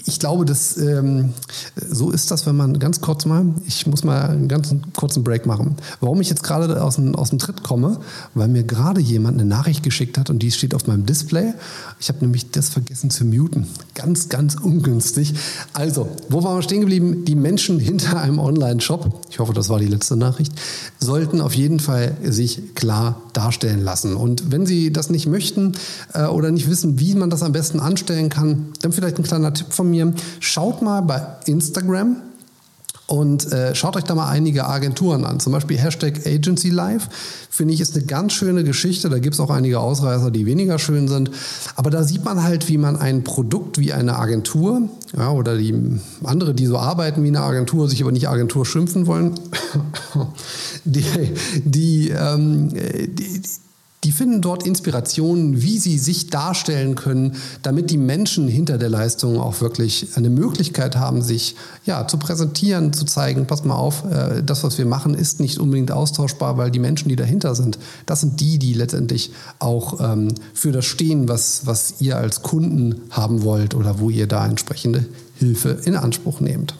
ich 0.06 0.18
glaube, 0.18 0.44
dass 0.44 0.76
ähm, 0.76 1.30
so 1.76 2.10
ist 2.10 2.30
das, 2.30 2.46
wenn 2.46 2.56
man 2.56 2.78
ganz 2.78 3.00
kurz 3.00 3.24
mal, 3.24 3.46
ich 3.66 3.86
muss 3.86 4.04
mal 4.04 4.30
einen 4.30 4.48
ganz 4.48 4.74
kurzen 4.94 5.24
Break 5.24 5.46
machen. 5.46 5.76
Warum 6.00 6.20
ich 6.20 6.28
jetzt 6.28 6.42
gerade 6.42 6.82
aus 6.82 6.96
dem, 6.96 7.14
aus 7.14 7.30
dem 7.30 7.38
Tritt 7.38 7.62
komme, 7.62 7.98
weil 8.34 8.48
mir 8.48 8.64
gerade 8.64 9.00
jemand 9.00 9.38
eine 9.40 9.48
Nachricht 9.48 9.82
geschickt 9.82 10.18
hat 10.18 10.30
und 10.30 10.40
die 10.40 10.50
steht 10.50 10.74
auf 10.74 10.86
meinem 10.86 11.06
Display. 11.06 11.54
Ich 11.98 12.08
habe 12.08 12.20
nämlich 12.20 12.50
das 12.50 12.68
vergessen 12.68 13.10
zu 13.10 13.24
muten. 13.24 13.66
Ganz, 13.94 14.28
ganz 14.28 14.56
ungünstig. 14.56 15.34
Also, 15.72 16.08
wo 16.28 16.42
waren 16.42 16.58
wir 16.58 16.62
stehen 16.62 16.80
geblieben? 16.80 17.24
Die 17.24 17.34
Menschen 17.34 17.78
hinter 17.78 18.20
einem 18.20 18.38
Online-Shop, 18.38 19.26
ich 19.30 19.38
hoffe, 19.38 19.52
das 19.54 19.68
war 19.68 19.78
die 19.78 19.86
letzte 19.86 20.16
Nachricht, 20.16 20.52
sollten 20.98 21.40
auf 21.40 21.54
jeden 21.54 21.80
Fall 21.80 22.16
sich 22.24 22.74
klar 22.74 23.22
darstellen 23.32 23.82
lassen. 23.82 24.16
Und 24.16 24.50
wenn 24.50 24.66
sie 24.66 24.92
das 24.92 25.10
nicht 25.10 25.26
möchten 25.26 25.76
äh, 26.12 26.24
oder 26.24 26.50
nicht 26.50 26.68
wissen, 26.68 26.98
wie 26.98 27.14
man 27.14 27.30
das 27.30 27.42
am 27.42 27.52
besten 27.52 27.80
anstellen 27.80 28.28
kann, 28.28 28.68
dann 28.82 28.92
vielleicht 28.92 29.18
ein 29.18 29.22
kleiner 29.22 29.54
Tipp 29.54 29.69
von 29.74 29.90
mir. 29.90 30.12
Schaut 30.40 30.82
mal 30.82 31.00
bei 31.02 31.22
Instagram 31.46 32.16
und 33.10 33.52
äh, 33.52 33.74
schaut 33.74 33.96
euch 33.96 34.04
da 34.04 34.14
mal 34.14 34.28
einige 34.28 34.68
Agenturen 34.68 35.24
an. 35.24 35.40
Zum 35.40 35.52
Beispiel 35.52 35.76
Hashtag 35.76 36.24
Agency 36.28 36.68
Live. 36.70 37.08
Finde 37.50 37.74
ich 37.74 37.80
ist 37.80 37.96
eine 37.96 38.06
ganz 38.06 38.34
schöne 38.34 38.62
Geschichte. 38.62 39.08
Da 39.08 39.18
gibt 39.18 39.34
es 39.34 39.40
auch 39.40 39.50
einige 39.50 39.80
Ausreißer, 39.80 40.30
die 40.30 40.46
weniger 40.46 40.78
schön 40.78 41.08
sind. 41.08 41.32
Aber 41.74 41.90
da 41.90 42.04
sieht 42.04 42.24
man 42.24 42.44
halt, 42.44 42.68
wie 42.68 42.78
man 42.78 42.94
ein 42.94 43.24
Produkt 43.24 43.78
wie 43.78 43.92
eine 43.92 44.16
Agentur 44.16 44.82
ja, 45.16 45.32
oder 45.32 45.58
die 45.58 45.74
andere, 46.22 46.54
die 46.54 46.66
so 46.66 46.78
arbeiten 46.78 47.24
wie 47.24 47.28
eine 47.28 47.40
Agentur, 47.40 47.88
sich 47.88 48.00
aber 48.00 48.12
nicht 48.12 48.28
Agentur 48.28 48.64
schimpfen 48.64 49.08
wollen, 49.08 49.34
die, 50.84 51.04
die, 51.64 52.10
ähm, 52.10 52.68
die, 52.68 53.40
die 53.40 53.42
finden 54.12 54.40
dort 54.40 54.66
Inspirationen, 54.66 55.60
wie 55.60 55.78
sie 55.78 55.98
sich 55.98 56.28
darstellen 56.28 56.94
können, 56.94 57.36
damit 57.62 57.90
die 57.90 57.98
Menschen 57.98 58.48
hinter 58.48 58.78
der 58.78 58.88
Leistung 58.88 59.38
auch 59.38 59.60
wirklich 59.60 60.08
eine 60.14 60.30
Möglichkeit 60.30 60.96
haben, 60.96 61.20
sich 61.20 61.54
ja, 61.84 62.06
zu 62.06 62.16
präsentieren, 62.16 62.94
zu 62.94 63.04
zeigen, 63.04 63.46
pass 63.46 63.64
mal 63.64 63.74
auf, 63.74 64.04
äh, 64.10 64.42
das, 64.42 64.64
was 64.64 64.78
wir 64.78 64.86
machen, 64.86 65.12
ist 65.12 65.38
nicht 65.40 65.58
unbedingt 65.58 65.92
austauschbar, 65.92 66.56
weil 66.56 66.70
die 66.70 66.78
Menschen, 66.78 67.10
die 67.10 67.16
dahinter 67.16 67.54
sind, 67.54 67.78
das 68.06 68.20
sind 68.20 68.40
die, 68.40 68.58
die 68.58 68.72
letztendlich 68.72 69.32
auch 69.58 70.00
ähm, 70.00 70.28
für 70.54 70.72
das 70.72 70.86
stehen, 70.86 71.28
was, 71.28 71.66
was 71.66 71.96
ihr 72.00 72.16
als 72.16 72.40
Kunden 72.40 73.02
haben 73.10 73.42
wollt 73.42 73.74
oder 73.74 74.00
wo 74.00 74.08
ihr 74.08 74.26
da 74.26 74.46
entsprechende 74.46 75.04
Hilfe 75.36 75.76
in 75.84 75.94
Anspruch 75.94 76.40
nehmt. 76.40 76.74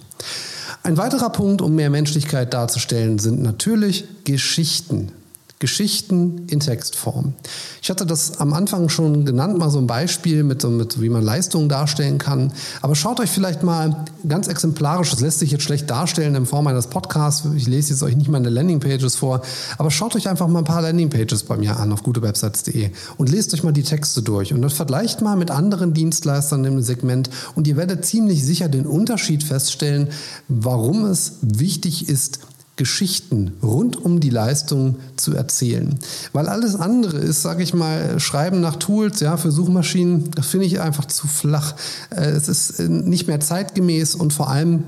Ein 0.82 0.96
weiterer 0.96 1.30
Punkt, 1.30 1.60
um 1.60 1.74
mehr 1.74 1.90
Menschlichkeit 1.90 2.54
darzustellen, 2.54 3.18
sind 3.18 3.42
natürlich 3.42 4.04
Geschichten. 4.24 5.12
Geschichten 5.60 6.46
in 6.48 6.58
Textform. 6.58 7.34
Ich 7.82 7.90
hatte 7.90 8.06
das 8.06 8.40
am 8.40 8.54
Anfang 8.54 8.88
schon 8.88 9.26
genannt, 9.26 9.58
mal 9.58 9.68
so 9.68 9.78
ein 9.78 9.86
Beispiel 9.86 10.42
mit, 10.42 10.64
mit 10.64 11.02
wie 11.02 11.10
man 11.10 11.22
Leistungen 11.22 11.68
darstellen 11.68 12.16
kann. 12.16 12.50
Aber 12.80 12.94
schaut 12.94 13.20
euch 13.20 13.28
vielleicht 13.28 13.62
mal 13.62 14.06
ganz 14.26 14.48
exemplarisch, 14.48 15.10
das 15.10 15.20
lässt 15.20 15.38
sich 15.38 15.50
jetzt 15.50 15.62
schlecht 15.62 15.90
darstellen 15.90 16.34
in 16.34 16.46
Form 16.46 16.66
eines 16.66 16.86
Podcasts. 16.86 17.46
Ich 17.54 17.68
lese 17.68 17.90
jetzt 17.90 18.02
euch 18.02 18.16
nicht 18.16 18.30
meine 18.30 18.48
Landingpages 18.48 19.16
vor, 19.16 19.42
aber 19.76 19.90
schaut 19.90 20.16
euch 20.16 20.30
einfach 20.30 20.48
mal 20.48 20.60
ein 20.60 20.64
paar 20.64 20.80
Landingpages 20.80 21.42
bei 21.42 21.58
mir 21.58 21.78
an 21.78 21.92
auf 21.92 22.02
gutewebsites.de 22.04 22.90
und 23.18 23.28
lest 23.28 23.52
euch 23.52 23.62
mal 23.62 23.72
die 23.72 23.82
Texte 23.82 24.22
durch 24.22 24.54
und 24.54 24.62
dann 24.62 24.70
vergleicht 24.70 25.20
mal 25.20 25.36
mit 25.36 25.50
anderen 25.50 25.92
Dienstleistern 25.92 26.64
im 26.64 26.80
Segment 26.80 27.28
und 27.54 27.68
ihr 27.68 27.76
werdet 27.76 28.06
ziemlich 28.06 28.42
sicher 28.46 28.70
den 28.70 28.86
Unterschied 28.86 29.44
feststellen, 29.44 30.08
warum 30.48 31.04
es 31.04 31.34
wichtig 31.42 32.08
ist, 32.08 32.40
Geschichten 32.80 33.52
rund 33.62 34.02
um 34.02 34.20
die 34.20 34.30
Leistung 34.30 34.96
zu 35.16 35.34
erzählen. 35.34 35.98
Weil 36.32 36.48
alles 36.48 36.76
andere 36.76 37.18
ist, 37.18 37.42
sage 37.42 37.62
ich 37.62 37.74
mal, 37.74 38.18
Schreiben 38.18 38.62
nach 38.62 38.76
Tools, 38.76 39.20
ja, 39.20 39.36
für 39.36 39.50
Suchmaschinen, 39.50 40.30
das 40.30 40.46
finde 40.46 40.64
ich 40.64 40.80
einfach 40.80 41.04
zu 41.04 41.26
flach. 41.26 41.74
Äh, 42.08 42.30
es 42.30 42.48
ist 42.48 42.80
äh, 42.80 42.88
nicht 42.88 43.26
mehr 43.26 43.38
zeitgemäß 43.38 44.14
und 44.14 44.32
vor 44.32 44.48
allem 44.48 44.84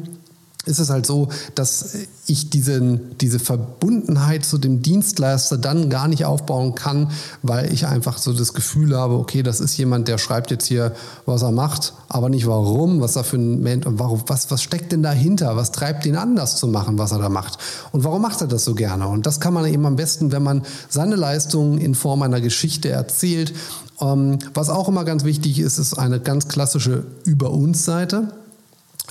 ist 0.64 0.78
es 0.78 0.90
halt 0.90 1.06
so, 1.06 1.28
dass 1.54 1.94
ich 2.26 2.50
diesen, 2.50 3.18
diese 3.18 3.38
Verbundenheit 3.38 4.44
zu 4.44 4.58
dem 4.58 4.80
Dienstleister 4.82 5.58
dann 5.58 5.90
gar 5.90 6.06
nicht 6.06 6.24
aufbauen 6.24 6.74
kann, 6.74 7.10
weil 7.42 7.72
ich 7.72 7.86
einfach 7.86 8.18
so 8.18 8.32
das 8.32 8.54
Gefühl 8.54 8.96
habe, 8.96 9.14
okay, 9.14 9.42
das 9.42 9.60
ist 9.60 9.76
jemand, 9.76 10.06
der 10.08 10.18
schreibt 10.18 10.50
jetzt 10.50 10.66
hier, 10.66 10.94
was 11.26 11.42
er 11.42 11.50
macht, 11.50 11.94
aber 12.08 12.28
nicht 12.28 12.46
warum, 12.46 13.00
was 13.00 13.16
er 13.16 13.24
für 13.24 13.38
ein 13.38 13.60
Mensch 13.60 13.86
und 13.86 13.98
warum, 13.98 14.22
was, 14.28 14.50
was 14.50 14.62
steckt 14.62 14.92
denn 14.92 15.02
dahinter, 15.02 15.56
was 15.56 15.72
treibt 15.72 16.06
ihn 16.06 16.16
an, 16.16 16.36
das 16.36 16.56
zu 16.56 16.68
machen, 16.68 16.96
was 16.98 17.10
er 17.10 17.18
da 17.18 17.28
macht 17.28 17.58
und 17.90 18.04
warum 18.04 18.22
macht 18.22 18.40
er 18.40 18.46
das 18.46 18.64
so 18.64 18.74
gerne? 18.74 19.08
Und 19.08 19.26
das 19.26 19.40
kann 19.40 19.54
man 19.54 19.66
eben 19.66 19.84
am 19.84 19.96
besten, 19.96 20.30
wenn 20.30 20.42
man 20.42 20.62
seine 20.88 21.16
Leistungen 21.16 21.78
in 21.78 21.94
Form 21.94 22.22
einer 22.22 22.40
Geschichte 22.40 22.88
erzählt. 22.88 23.52
Ähm, 24.00 24.38
was 24.54 24.70
auch 24.70 24.88
immer 24.88 25.04
ganz 25.04 25.24
wichtig 25.24 25.58
ist, 25.58 25.78
ist 25.78 25.94
eine 25.94 26.20
ganz 26.20 26.48
klassische 26.48 27.04
Über 27.24 27.50
uns 27.50 27.84
Seite. 27.84 28.28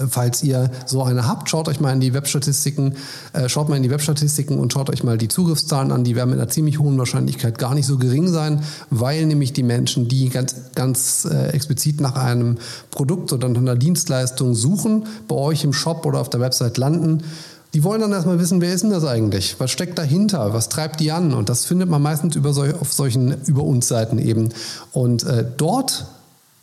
Falls 0.09 0.41
ihr 0.41 0.71
so 0.85 1.03
eine 1.03 1.27
habt, 1.27 1.49
schaut 1.49 1.67
euch 1.67 1.81
mal 1.81 1.91
in 1.91 1.99
die 1.99 2.13
Webstatistiken, 2.13 2.95
äh, 3.33 3.49
schaut 3.49 3.67
mal 3.67 3.75
in 3.75 3.83
die 3.83 3.89
Webstatistiken 3.89 4.57
und 4.57 4.71
schaut 4.71 4.89
euch 4.89 5.03
mal 5.03 5.17
die 5.17 5.27
Zugriffszahlen 5.27 5.91
an. 5.91 6.05
Die 6.05 6.15
werden 6.15 6.29
mit 6.29 6.39
einer 6.39 6.49
ziemlich 6.49 6.79
hohen 6.79 6.97
Wahrscheinlichkeit 6.97 7.57
gar 7.57 7.75
nicht 7.75 7.85
so 7.85 7.97
gering 7.97 8.29
sein, 8.29 8.63
weil 8.89 9.25
nämlich 9.25 9.51
die 9.51 9.63
Menschen, 9.63 10.07
die 10.07 10.29
ganz, 10.29 10.55
ganz 10.75 11.27
äh, 11.29 11.49
explizit 11.49 11.99
nach 11.99 12.15
einem 12.15 12.57
Produkt 12.89 13.33
oder 13.33 13.47
einer 13.47 13.75
Dienstleistung 13.75 14.55
suchen, 14.55 15.07
bei 15.27 15.35
euch 15.35 15.65
im 15.65 15.73
Shop 15.73 16.05
oder 16.05 16.21
auf 16.21 16.29
der 16.29 16.39
Website 16.39 16.77
landen, 16.77 17.23
die 17.73 17.83
wollen 17.83 18.01
dann 18.01 18.11
erstmal 18.11 18.39
wissen, 18.39 18.59
wer 18.59 18.73
ist 18.73 18.83
denn 18.83 18.91
das 18.91 19.05
eigentlich? 19.05 19.55
Was 19.59 19.71
steckt 19.71 19.97
dahinter? 19.97 20.53
Was 20.53 20.67
treibt 20.69 20.99
die 20.99 21.11
an? 21.11 21.33
Und 21.33 21.47
das 21.47 21.65
findet 21.65 21.89
man 21.89 22.01
meistens 22.01 22.35
über 22.35 22.53
sol 22.53 22.75
auf 22.79 22.91
solchen 22.91 23.41
Über 23.45 23.63
uns 23.63 23.87
Seiten 23.87 24.19
eben. 24.19 24.49
Und 24.91 25.23
äh, 25.23 25.45
dort 25.55 26.05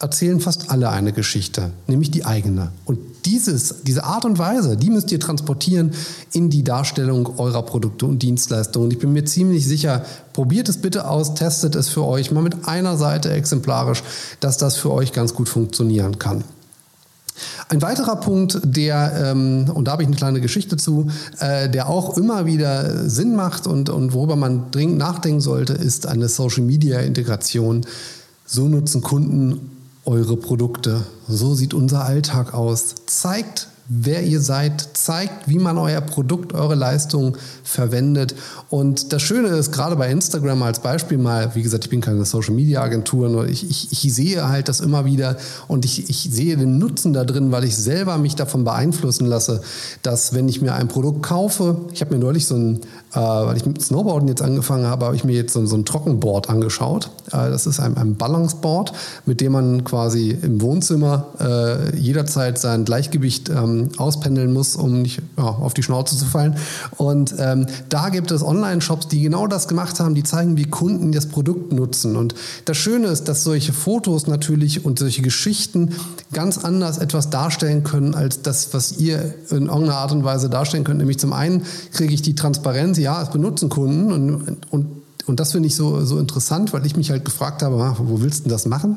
erzählen 0.01 0.39
fast 0.39 0.71
alle 0.71 0.91
eine 0.91 1.13
Geschichte, 1.13 1.73
nämlich 1.89 2.11
die 2.13 2.25
eigene. 2.25 2.71
Und 2.85 2.99
dieses, 3.25 3.83
diese 3.83 4.05
Art 4.05 4.25
und 4.25 4.39
Weise, 4.39 4.77
die 4.77 4.91
müsst 4.91 5.11
ihr 5.11 5.19
transportieren 5.19 5.93
in 6.33 6.51
die 6.51 6.63
Darstellung 6.63 7.39
eurer 7.39 7.63
Produkte 7.63 8.07
und 8.07 8.23
Dienstleistungen. 8.23 8.93
Ich 8.93 9.01
bin 9.01 9.13
mir 9.13 9.25
ziemlich 9.25 9.67
sicher, 9.67 10.05
probiert 10.33 10.69
es 10.69 10.77
bitte 10.77 11.09
aus, 11.09 11.35
testet 11.35 11.75
es 11.75 11.89
für 11.89 12.05
euch 12.05 12.31
mal 12.31 12.43
mit 12.43 12.69
einer 12.69 12.97
Seite 12.97 13.33
exemplarisch, 13.33 14.05
dass 14.39 14.57
das 14.57 14.77
für 14.77 14.93
euch 14.93 15.13
ganz 15.13 15.35
gut 15.35 15.49
funktionieren 15.49 16.19
kann. 16.21 16.45
Ein 17.69 17.83
weiterer 17.83 18.17
Punkt, 18.17 18.61
der, 18.65 19.33
ähm, 19.33 19.71
und 19.73 19.87
da 19.87 19.93
habe 19.93 20.03
ich 20.03 20.09
eine 20.09 20.17
kleine 20.17 20.41
Geschichte 20.41 20.77
zu, 20.77 21.09
äh, 21.39 21.69
der 21.69 21.89
auch 21.89 22.17
immer 22.17 22.47
wieder 22.47 23.09
Sinn 23.09 23.35
macht 23.37 23.67
und, 23.67 23.91
und 23.91 24.13
worüber 24.13 24.37
man 24.37 24.71
dringend 24.71 24.99
nachdenken 24.99 25.41
sollte, 25.41 25.73
ist 25.73 26.07
eine 26.07 26.29
Social-Media-Integration. 26.29 27.85
So 28.45 28.69
nutzen 28.69 29.03
Kunden 29.03 29.78
eure 30.09 30.37
Produkte. 30.37 31.05
So 31.29 31.55
sieht 31.55 31.75
unser 31.75 32.05
Alltag 32.05 32.55
aus. 32.55 32.95
Zeigt 33.07 33.69
wer 33.89 34.23
ihr 34.23 34.41
seid, 34.41 34.87
zeigt, 34.93 35.49
wie 35.49 35.59
man 35.59 35.79
euer 35.79 36.03
Produkt, 36.03 36.53
eure 36.53 36.75
Leistung 36.75 37.39
verwendet. 37.65 38.35
Und 38.69 39.15
das 39.15 39.23
Schöne 39.23 39.49
ist, 39.49 39.73
gerade 39.73 39.97
bei 39.97 40.11
Instagram 40.11 40.63
als 40.63 40.81
Beispiel 40.81 41.17
mal, 41.17 41.55
wie 41.55 41.63
gesagt, 41.63 41.85
ich 41.85 41.91
bin 41.91 42.03
keine 42.03 42.27
Social 42.27 42.55
Media 42.55 42.83
Agentur, 42.83 43.31
nur 43.31 43.49
ich, 43.49 43.69
ich, 43.69 43.91
ich 43.91 44.15
sehe 44.15 44.47
halt 44.47 44.69
das 44.69 44.81
immer 44.81 45.07
wieder 45.07 45.39
und 45.69 45.87
ich, 45.87 46.11
ich 46.11 46.29
sehe 46.31 46.57
den 46.59 46.79
Nutzen 46.79 47.15
da 47.15 47.25
drin, 47.25 47.51
weil 47.51 47.65
ich 47.65 47.77
selber 47.77 48.19
mich 48.19 48.37
davon 48.37 48.65
beeinflussen 48.65 49.27
lasse, 49.27 49.63
dass 50.03 50.35
wenn 50.35 50.49
ich 50.49 50.61
mir 50.61 50.75
ein 50.75 50.89
Produkt 50.89 51.23
kaufe, 51.23 51.77
ich 51.93 52.03
habe 52.03 52.15
mir 52.15 52.21
neulich 52.21 52.47
so 52.47 52.57
ein, 52.57 52.81
äh, 53.15 53.19
weil 53.19 53.57
ich 53.57 53.65
mit 53.65 53.81
Snowboarden 53.81 54.29
jetzt 54.29 54.43
angefangen 54.43 54.87
habe, 54.87 55.07
habe 55.07 55.17
ich 55.17 55.25
mir 55.25 55.35
jetzt 55.35 55.55
so, 55.55 55.65
so 55.65 55.77
ein 55.77 55.87
Trockenboard 55.87 56.51
angeschaut. 56.51 57.11
Äh, 57.29 57.49
das 57.51 57.67
ist 57.67 57.81
ein, 57.81 57.97
ein 57.97 58.17
Balanceboard, 58.17 58.93
mit 59.25 59.41
dem 59.41 59.53
man 59.53 59.85
quasi 59.85 60.37
im 60.43 60.61
Wohnzimmer 60.61 61.29
äh, 61.41 61.97
jederzeit 61.97 62.59
sein 62.59 62.85
Gleichgewicht 62.85 63.49
ähm, 63.49 63.78
auspendeln 63.97 64.53
muss, 64.53 64.77
um 64.77 65.03
nicht 65.03 65.23
ja, 65.37 65.45
auf 65.45 65.75
die 65.75 65.83
Schnauze 65.83 66.17
zu 66.17 66.25
fallen. 66.25 66.57
Und 66.97 67.35
ähm, 67.39 67.67
da 67.89 68.09
gibt 68.09 68.31
es 68.31 68.43
Online-Shops, 68.43 69.09
die 69.09 69.23
genau 69.23 69.47
das 69.47 69.69
gemacht 69.69 70.01
haben, 70.01 70.15
die 70.15 70.23
zeigen, 70.23 70.57
wie 70.57 70.65
Kunden 70.65 71.13
das 71.13 71.27
Produkt 71.27 71.73
nutzen. 71.73 72.17
Und 72.17 72.35
das 72.65 72.77
Schöne 72.77 73.09
ist, 73.09 73.29
dass 73.29 73.45
solche 73.45 73.73
Fotos 73.73 74.27
natürlich 74.27 74.85
und 74.85 74.99
solche 74.99 75.23
Geschichten 75.23 75.95
ganz 76.33 76.59
anders 76.59 76.99
etwas 76.99 77.31
darstellen 77.31 77.85
können, 77.85 78.15
als 78.15 78.43
das, 78.43 78.75
was 78.75 78.99
ihr 78.99 79.35
in 79.51 79.67
irgendeiner 79.67 79.97
Art 79.97 80.13
und 80.13 80.25
Weise 80.25 80.49
darstellen 80.49 80.85
könnt. 80.85 80.99
Nämlich 80.99 81.19
zum 81.19 81.33
einen 81.33 81.63
kriege 81.93 82.13
ich 82.13 82.23
die 82.23 82.35
Transparenz, 82.35 82.99
ja, 82.99 83.23
es 83.23 83.31
benutzen 83.31 83.69
Kunden 83.69 84.13
und, 84.13 84.59
und 84.71 84.87
und 85.29 85.41
das 85.41 85.53
finde 85.53 85.67
ich 85.67 85.77
so, 85.77 86.05
so 86.07 86.19
interessant, 86.19 86.73
weil 86.73 86.87
ich 86.87 86.97
mich 86.97 87.11
halt 87.11 87.25
gefragt 87.25 87.63
habe, 87.63 87.95
wo 87.99 88.23
willst 88.23 88.47
du 88.47 88.49
das 88.49 88.65
machen? 88.65 88.97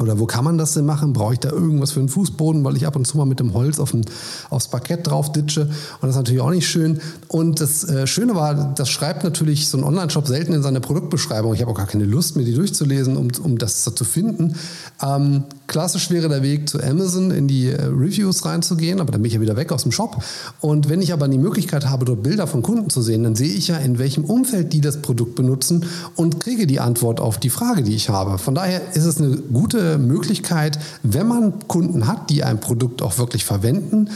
Oder 0.00 0.20
wo 0.20 0.26
kann 0.26 0.44
man 0.44 0.58
das 0.58 0.74
denn 0.74 0.86
machen? 0.86 1.12
Brauche 1.12 1.32
ich 1.32 1.40
da 1.40 1.50
irgendwas 1.50 1.90
für 1.90 2.00
einen 2.00 2.08
Fußboden, 2.08 2.62
weil 2.62 2.76
ich 2.76 2.86
ab 2.86 2.94
und 2.94 3.06
zu 3.06 3.16
mal 3.16 3.24
mit 3.24 3.40
dem 3.40 3.52
Holz 3.52 3.80
auf 3.80 3.92
ein, 3.94 4.04
aufs 4.48 4.68
Parkett 4.68 5.06
drauf 5.06 5.32
ditsche. 5.32 5.62
Und 5.62 6.02
das 6.02 6.10
ist 6.10 6.16
natürlich 6.16 6.40
auch 6.40 6.50
nicht 6.50 6.68
schön. 6.68 7.00
Und 7.26 7.60
das 7.60 7.82
äh, 7.84 8.06
Schöne 8.06 8.36
war, 8.36 8.74
das 8.74 8.88
schreibt 8.90 9.24
natürlich 9.24 9.68
so 9.68 9.76
ein 9.76 9.84
Online-Shop 9.84 10.28
selten 10.28 10.52
in 10.52 10.62
seine 10.62 10.80
Produktbeschreibung. 10.80 11.52
Ich 11.54 11.62
habe 11.62 11.72
auch 11.72 11.76
gar 11.76 11.86
keine 11.86 12.04
Lust, 12.04 12.36
mir 12.36 12.44
die 12.44 12.54
durchzulesen, 12.54 13.16
um, 13.16 13.28
um 13.42 13.58
das 13.58 13.82
zu 13.82 14.04
finden. 14.04 14.54
Ähm, 15.02 15.44
klassisch 15.66 16.10
wäre 16.10 16.28
der 16.28 16.42
Weg 16.42 16.68
zu 16.68 16.80
Amazon 16.80 17.32
in 17.32 17.48
die 17.48 17.66
äh, 17.66 17.84
Reviews 17.84 18.44
reinzugehen, 18.44 19.00
aber 19.00 19.10
dann 19.10 19.22
bin 19.22 19.28
ich 19.28 19.34
ja 19.34 19.40
wieder 19.40 19.56
weg 19.56 19.72
aus 19.72 19.82
dem 19.82 19.92
Shop. 19.92 20.22
Und 20.60 20.88
wenn 20.88 21.02
ich 21.02 21.12
aber 21.12 21.26
die 21.26 21.38
Möglichkeit 21.38 21.86
habe, 21.86 22.04
dort 22.04 22.22
Bilder 22.22 22.46
von 22.46 22.62
Kunden 22.62 22.88
zu 22.90 23.02
sehen, 23.02 23.24
dann 23.24 23.34
sehe 23.34 23.52
ich 23.52 23.68
ja, 23.68 23.76
in 23.78 23.98
welchem 23.98 24.24
Umfeld 24.24 24.72
die 24.72 24.80
das 24.80 25.02
Produkt 25.02 25.34
benutzen 25.34 25.86
und 26.14 26.38
kriege 26.38 26.68
die 26.68 26.78
Antwort 26.78 27.18
auf 27.18 27.38
die 27.38 27.50
Frage, 27.50 27.82
die 27.82 27.94
ich 27.94 28.08
habe. 28.08 28.38
Von 28.38 28.54
daher 28.54 28.80
ist 28.94 29.04
es 29.04 29.18
eine 29.18 29.36
gute 29.36 29.87
Möglichkeit, 29.96 30.78
wenn 31.02 31.26
man 31.26 31.66
Kunden 31.68 32.06
hat, 32.06 32.28
die 32.28 32.44
ein 32.44 32.60
Produkt 32.60 33.00
auch 33.00 33.16
wirklich 33.16 33.46
verwenden, 33.46 34.10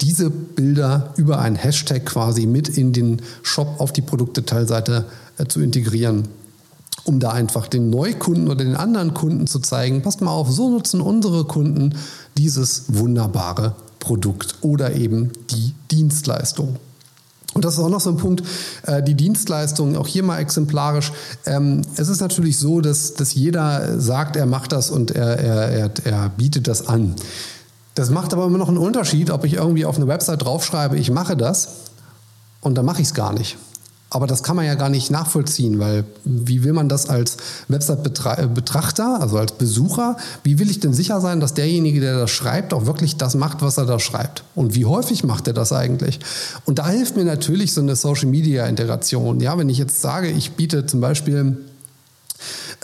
diese 0.00 0.28
Bilder 0.28 1.14
über 1.16 1.38
einen 1.38 1.56
Hashtag 1.56 2.04
quasi 2.04 2.46
mit 2.46 2.68
in 2.68 2.92
den 2.92 3.22
Shop 3.42 3.76
auf 3.78 3.92
die 3.92 4.02
Produktdetailseite 4.02 5.06
äh, 5.38 5.46
zu 5.46 5.60
integrieren, 5.60 6.28
um 7.04 7.20
da 7.20 7.30
einfach 7.30 7.68
den 7.68 7.90
Neukunden 7.90 8.48
oder 8.48 8.64
den 8.64 8.76
anderen 8.76 9.14
Kunden 9.14 9.46
zu 9.46 9.60
zeigen, 9.60 10.02
passt 10.02 10.20
mal 10.20 10.30
auf, 10.30 10.50
so 10.50 10.70
nutzen 10.70 11.00
unsere 11.00 11.44
Kunden 11.44 11.94
dieses 12.36 12.84
wunderbare 12.88 13.76
Produkt 13.98 14.56
oder 14.60 14.94
eben 14.94 15.30
die 15.50 15.72
Dienstleistung. 15.90 16.76
Und 17.54 17.64
das 17.64 17.74
ist 17.74 17.80
auch 17.80 17.88
noch 17.88 18.00
so 18.00 18.10
ein 18.10 18.16
Punkt, 18.16 18.42
äh, 18.82 19.02
die 19.02 19.14
Dienstleistung, 19.14 19.96
auch 19.96 20.08
hier 20.08 20.24
mal 20.24 20.38
exemplarisch. 20.38 21.12
Ähm, 21.46 21.82
es 21.96 22.08
ist 22.08 22.20
natürlich 22.20 22.58
so, 22.58 22.80
dass, 22.80 23.14
dass 23.14 23.32
jeder 23.32 24.00
sagt, 24.00 24.36
er 24.36 24.46
macht 24.46 24.72
das 24.72 24.90
und 24.90 25.12
er, 25.12 25.38
er, 25.38 25.68
er, 25.70 25.90
er 26.04 26.28
bietet 26.30 26.68
das 26.68 26.88
an. 26.88 27.14
Das 27.94 28.10
macht 28.10 28.32
aber 28.32 28.44
immer 28.44 28.58
noch 28.58 28.68
einen 28.68 28.78
Unterschied, 28.78 29.30
ob 29.30 29.44
ich 29.44 29.54
irgendwie 29.54 29.84
auf 29.84 29.96
eine 29.96 30.08
Website 30.08 30.44
draufschreibe, 30.44 30.96
ich 30.96 31.10
mache 31.10 31.36
das 31.36 31.68
und 32.60 32.76
dann 32.76 32.84
mache 32.84 33.00
ich 33.00 33.08
es 33.08 33.14
gar 33.14 33.32
nicht. 33.32 33.56
Aber 34.14 34.28
das 34.28 34.44
kann 34.44 34.54
man 34.54 34.64
ja 34.64 34.76
gar 34.76 34.90
nicht 34.90 35.10
nachvollziehen, 35.10 35.80
weil 35.80 36.04
wie 36.24 36.62
will 36.62 36.72
man 36.72 36.88
das 36.88 37.08
als 37.08 37.36
Website-Betrachter, 37.66 39.20
also 39.20 39.38
als 39.38 39.50
Besucher, 39.50 40.16
wie 40.44 40.60
will 40.60 40.70
ich 40.70 40.78
denn 40.78 40.94
sicher 40.94 41.20
sein, 41.20 41.40
dass 41.40 41.54
derjenige, 41.54 41.98
der 41.98 42.20
das 42.20 42.30
schreibt, 42.30 42.72
auch 42.72 42.86
wirklich 42.86 43.16
das 43.16 43.34
macht, 43.34 43.60
was 43.60 43.76
er 43.76 43.86
da 43.86 43.98
schreibt? 43.98 44.44
Und 44.54 44.76
wie 44.76 44.84
häufig 44.84 45.24
macht 45.24 45.48
er 45.48 45.52
das 45.52 45.72
eigentlich? 45.72 46.20
Und 46.64 46.78
da 46.78 46.88
hilft 46.88 47.16
mir 47.16 47.24
natürlich 47.24 47.72
so 47.72 47.80
eine 47.80 47.96
Social-Media-Integration. 47.96 49.40
Ja, 49.40 49.58
wenn 49.58 49.68
ich 49.68 49.78
jetzt 49.78 50.00
sage, 50.00 50.28
ich 50.28 50.52
biete 50.52 50.86
zum 50.86 51.00
Beispiel 51.00 51.56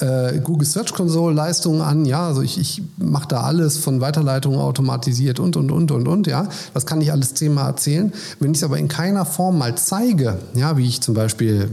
äh, 0.00 0.38
Google 0.40 0.66
Search 0.66 0.92
Console 0.94 1.34
Leistungen 1.34 1.80
an. 1.80 2.04
Ja, 2.04 2.26
also 2.26 2.42
ich, 2.42 2.58
ich 2.58 2.82
mache 2.98 3.28
da 3.28 3.42
alles 3.42 3.78
von 3.78 4.00
Weiterleitungen 4.00 4.60
automatisiert 4.60 5.40
und, 5.40 5.56
und, 5.56 5.70
und, 5.70 5.90
und, 5.90 6.08
und. 6.08 6.26
Ja, 6.26 6.48
das 6.74 6.86
kann 6.86 7.00
ich 7.00 7.12
alles 7.12 7.34
zehnmal 7.34 7.66
erzählen. 7.66 8.12
Wenn 8.38 8.52
ich 8.52 8.58
es 8.58 8.64
aber 8.64 8.78
in 8.78 8.88
keiner 8.88 9.24
Form 9.24 9.58
mal 9.58 9.74
zeige, 9.76 10.38
ja, 10.54 10.76
wie 10.76 10.86
ich 10.86 11.00
zum 11.00 11.14
Beispiel 11.14 11.68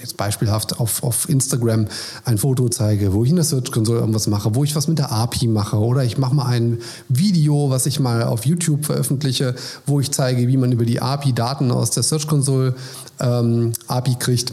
jetzt 0.00 0.16
beispielhaft 0.16 0.80
auf, 0.80 1.02
auf 1.02 1.28
Instagram 1.28 1.86
ein 2.24 2.38
Foto 2.38 2.68
zeige, 2.68 3.12
wo 3.12 3.24
ich 3.24 3.30
in 3.30 3.36
der 3.36 3.44
Search 3.44 3.70
Console 3.70 4.00
irgendwas 4.00 4.26
mache, 4.26 4.54
wo 4.54 4.64
ich 4.64 4.74
was 4.74 4.88
mit 4.88 4.98
der 4.98 5.12
API 5.12 5.46
mache 5.46 5.78
oder 5.78 6.04
ich 6.04 6.18
mache 6.18 6.34
mal 6.34 6.46
ein 6.46 6.78
Video, 7.08 7.70
was 7.70 7.86
ich 7.86 8.00
mal 8.00 8.24
auf 8.24 8.46
YouTube 8.46 8.84
veröffentliche, 8.84 9.54
wo 9.86 10.00
ich 10.00 10.10
zeige, 10.10 10.48
wie 10.48 10.56
man 10.56 10.72
über 10.72 10.84
die 10.84 11.00
API 11.00 11.32
Daten 11.32 11.70
aus 11.70 11.90
der 11.90 12.02
Search 12.02 12.26
Console 12.26 12.74
ähm, 13.20 13.72
API 13.86 14.16
kriegt. 14.16 14.52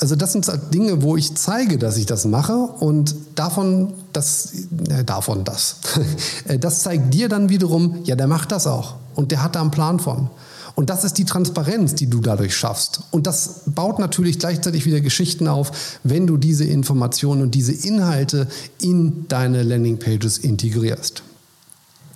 Also 0.00 0.14
das 0.14 0.32
sind 0.32 0.48
Dinge, 0.72 1.02
wo 1.02 1.16
ich 1.16 1.34
zeige, 1.34 1.76
dass 1.76 1.96
ich 1.96 2.06
das 2.06 2.24
mache 2.24 2.54
und 2.54 3.14
davon, 3.34 3.94
das, 4.12 4.52
äh, 4.88 5.04
davon 5.04 5.44
das. 5.44 5.76
Äh, 6.46 6.58
das 6.58 6.82
zeigt 6.82 7.12
dir 7.12 7.28
dann 7.28 7.48
wiederum, 7.48 7.98
ja, 8.04 8.14
der 8.14 8.28
macht 8.28 8.52
das 8.52 8.66
auch 8.66 8.94
und 9.16 9.32
der 9.32 9.42
hat 9.42 9.56
da 9.56 9.60
einen 9.60 9.70
Plan 9.70 9.98
von. 9.98 10.30
Und 10.76 10.90
das 10.90 11.02
ist 11.02 11.18
die 11.18 11.24
Transparenz, 11.24 11.96
die 11.96 12.08
du 12.08 12.20
dadurch 12.20 12.56
schaffst. 12.56 13.00
Und 13.10 13.26
das 13.26 13.62
baut 13.66 13.98
natürlich 13.98 14.38
gleichzeitig 14.38 14.86
wieder 14.86 15.00
Geschichten 15.00 15.48
auf, 15.48 15.98
wenn 16.04 16.28
du 16.28 16.36
diese 16.36 16.62
Informationen 16.62 17.42
und 17.42 17.56
diese 17.56 17.72
Inhalte 17.72 18.46
in 18.80 19.26
deine 19.26 19.64
Landingpages 19.64 20.38
integrierst. 20.38 21.24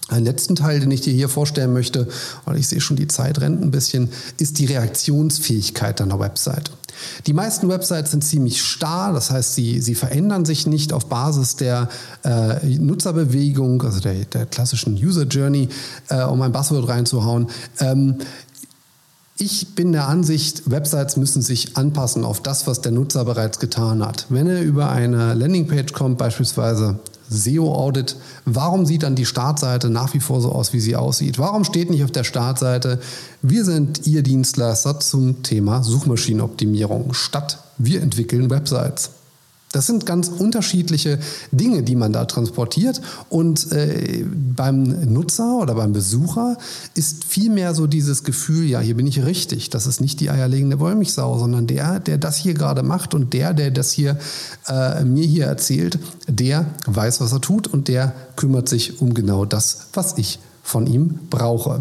Einen 0.09 0.25
letzten 0.25 0.55
Teil, 0.55 0.79
den 0.79 0.93
ich 0.93 1.01
dir 1.01 1.13
hier 1.13 1.29
vorstellen 1.29 1.73
möchte, 1.73 2.07
weil 2.45 2.57
ich 2.57 2.69
sehe 2.69 2.81
schon, 2.81 2.97
die 2.97 3.09
Zeit 3.09 3.41
rennt 3.41 3.61
ein 3.63 3.73
bisschen, 3.73 4.11
ist 4.39 4.61
die 4.61 4.67
Reaktionsfähigkeit 4.67 5.99
deiner 5.99 6.21
Website. 6.21 6.71
Die 7.27 7.33
meisten 7.33 7.69
Websites 7.69 8.11
sind 8.11 8.23
ziemlich 8.25 8.63
starr, 8.63 9.13
das 9.13 9.31
heißt, 9.31 9.55
sie, 9.55 9.81
sie 9.81 9.95
verändern 9.95 10.45
sich 10.45 10.67
nicht 10.67 10.93
auf 10.93 11.07
Basis 11.07 11.57
der 11.57 11.89
äh, 12.25 12.67
Nutzerbewegung, 12.67 13.83
also 13.83 14.01
der, 14.01 14.25
der, 14.27 14.47
klassischen 14.47 14.95
User 14.95 15.25
Journey, 15.25 15.69
äh, 16.09 16.23
um 16.23 16.43
ein 16.43 16.53
Buzzword 16.53 16.89
reinzuhauen. 16.89 17.49
Ähm, 17.79 18.19
ich 19.39 19.75
bin 19.75 19.93
der 19.93 20.09
Ansicht, 20.09 20.71
Websites 20.71 21.17
müssen 21.17 21.43
sich 21.43 21.77
anpassen 21.77 22.25
auf 22.25 22.43
das, 22.43 22.67
was 22.67 22.81
der 22.81 22.93
Nutzer 22.93 23.25
bereits 23.25 23.59
getan 23.59 24.07
hat. 24.07 24.27
Wenn 24.29 24.47
er 24.47 24.63
über 24.63 24.91
eine 24.91 25.35
Landingpage 25.35 25.93
kommt, 25.93 26.19
beispielsweise 26.19 27.01
SEO-Audit. 27.33 28.17
Warum 28.45 28.87
sieht 28.87 29.03
dann 29.03 29.15
die 29.15 29.27
Startseite 29.27 29.91
nach 29.91 30.15
wie 30.15 30.21
vor 30.21 30.41
so 30.41 30.53
aus, 30.53 30.73
wie 30.73 30.81
sie 30.81 30.97
aussieht? 30.97 31.39
Warum 31.39 31.65
steht 31.65 31.91
nicht 31.91 32.05
auf 32.05 32.13
der 32.13 32.25
Startseite, 32.25 33.01
wir 33.41 33.65
sind 33.65 34.07
Ihr 34.07 34.23
Dienstleister 34.23 35.01
zum 35.01 35.43
Thema 35.43 35.83
Suchmaschinenoptimierung 35.83 37.15
statt 37.15 37.59
wir 37.79 38.03
entwickeln 38.03 38.51
Websites? 38.51 39.11
Das 39.73 39.87
sind 39.87 40.07
ganz 40.07 40.29
unterschiedliche 40.29 41.19
Dinge, 41.51 41.83
die 41.83 41.97
man 41.97 42.13
da 42.13 42.27
transportiert. 42.27 43.01
Und 43.29 43.73
äh, 43.73 44.25
beim 44.25 44.83
Nutzer 45.13 45.57
oder 45.57 45.75
beim 45.75 45.93
Besucher 45.93 46.59
ist 46.95 47.25
vielmehr 47.25 47.75
so 47.75 47.87
dieses 47.87 48.23
Gefühl, 48.23 48.67
ja, 48.67 48.81
hier 48.81 48.97
bin 48.97 49.07
ich 49.07 49.25
richtig. 49.25 49.71
Das 49.71 49.87
ist 49.87 50.01
nicht 50.01 50.21
die 50.21 50.31
eierlegende 50.31 50.79
Wollmilchsau, 50.79 51.39
sondern 51.39 51.67
der, 51.67 52.01
der 52.01 52.19
das 52.19 52.37
hier 52.37 52.55
gerade 52.55 52.83
macht 52.83 53.15
und 53.15 53.33
der, 53.33 53.55
der 53.55 53.71
das 53.71 53.91
hier 53.91 54.19
äh, 54.69 55.05
mir 55.05 55.25
hier 55.25 55.47
erzählt, 55.47 55.99
der 56.29 56.67
weiß, 56.87 57.21
was 57.21 57.33
er 57.33 57.41
tut 57.41 57.67
und 57.67 57.89
der 57.89 58.15
kümmert 58.37 58.69
sich 58.69 59.01
um 59.01 59.15
genau 59.15 59.45
das, 59.45 59.87
was 59.95 60.19
ich 60.19 60.39
von 60.63 60.87
ihm 60.87 61.19
brauche. 61.31 61.81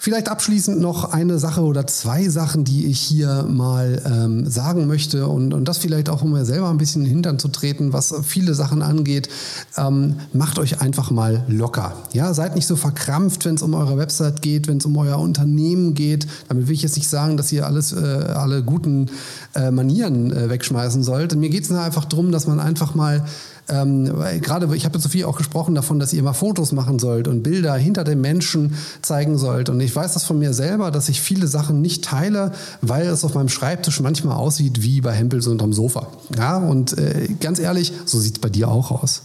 Vielleicht 0.00 0.28
abschließend 0.28 0.80
noch 0.80 1.12
eine 1.12 1.40
Sache 1.40 1.62
oder 1.62 1.84
zwei 1.88 2.28
Sachen, 2.28 2.62
die 2.62 2.86
ich 2.86 3.00
hier 3.00 3.44
mal 3.48 4.00
ähm, 4.06 4.48
sagen 4.48 4.86
möchte 4.86 5.26
und, 5.26 5.52
und 5.52 5.66
das 5.66 5.78
vielleicht 5.78 6.08
auch, 6.08 6.22
um 6.22 6.30
mir 6.30 6.44
selber 6.44 6.70
ein 6.70 6.78
bisschen 6.78 7.02
in 7.02 7.06
den 7.06 7.14
Hintern 7.14 7.40
zu 7.40 7.48
treten, 7.48 7.92
was 7.92 8.14
viele 8.22 8.54
Sachen 8.54 8.80
angeht. 8.82 9.28
Ähm, 9.76 10.20
macht 10.32 10.60
euch 10.60 10.80
einfach 10.80 11.10
mal 11.10 11.44
locker. 11.48 11.96
Ja, 12.12 12.32
seid 12.32 12.54
nicht 12.54 12.68
so 12.68 12.76
verkrampft, 12.76 13.44
wenn 13.44 13.56
es 13.56 13.62
um 13.62 13.74
eure 13.74 13.98
Website 13.98 14.40
geht, 14.40 14.68
wenn 14.68 14.76
es 14.76 14.86
um 14.86 14.96
euer 14.96 15.18
Unternehmen 15.18 15.94
geht. 15.94 16.28
Damit 16.46 16.68
will 16.68 16.74
ich 16.74 16.82
jetzt 16.82 16.96
nicht 16.96 17.08
sagen, 17.08 17.36
dass 17.36 17.50
ihr 17.50 17.66
alles, 17.66 17.92
äh, 17.92 17.96
alle 17.96 18.62
guten 18.62 19.10
äh, 19.56 19.72
Manieren 19.72 20.32
äh, 20.32 20.48
wegschmeißen 20.48 21.02
sollt. 21.02 21.34
Mir 21.34 21.50
geht 21.50 21.64
es 21.64 21.72
einfach 21.72 22.04
darum, 22.04 22.30
dass 22.30 22.46
man 22.46 22.60
einfach 22.60 22.94
mal 22.94 23.24
ähm, 23.68 24.12
gerade, 24.40 24.74
ich 24.74 24.84
habe 24.84 24.94
mit 24.94 25.02
Sophie 25.02 25.24
auch 25.24 25.36
gesprochen 25.36 25.74
davon, 25.74 25.98
dass 25.98 26.12
ihr 26.12 26.22
mal 26.22 26.32
Fotos 26.32 26.72
machen 26.72 26.98
sollt 26.98 27.28
und 27.28 27.42
Bilder 27.42 27.74
hinter 27.74 28.04
den 28.04 28.20
Menschen 28.20 28.74
zeigen 29.02 29.38
sollt. 29.38 29.68
Und 29.68 29.80
ich 29.80 29.94
weiß 29.94 30.14
das 30.14 30.24
von 30.24 30.38
mir 30.38 30.52
selber, 30.52 30.90
dass 30.90 31.08
ich 31.08 31.20
viele 31.20 31.46
Sachen 31.46 31.82
nicht 31.82 32.04
teile, 32.04 32.52
weil 32.80 33.06
es 33.06 33.24
auf 33.24 33.34
meinem 33.34 33.48
Schreibtisch 33.48 34.00
manchmal 34.00 34.36
aussieht 34.36 34.82
wie 34.82 35.00
bei 35.00 35.12
Hempels 35.12 35.46
unterm 35.46 35.72
Sofa. 35.72 36.08
Ja, 36.36 36.56
und 36.56 36.96
äh, 36.96 37.28
ganz 37.40 37.58
ehrlich, 37.58 37.92
so 38.04 38.18
sieht 38.18 38.34
es 38.34 38.40
bei 38.40 38.48
dir 38.48 38.68
auch 38.68 38.90
aus. 38.90 39.22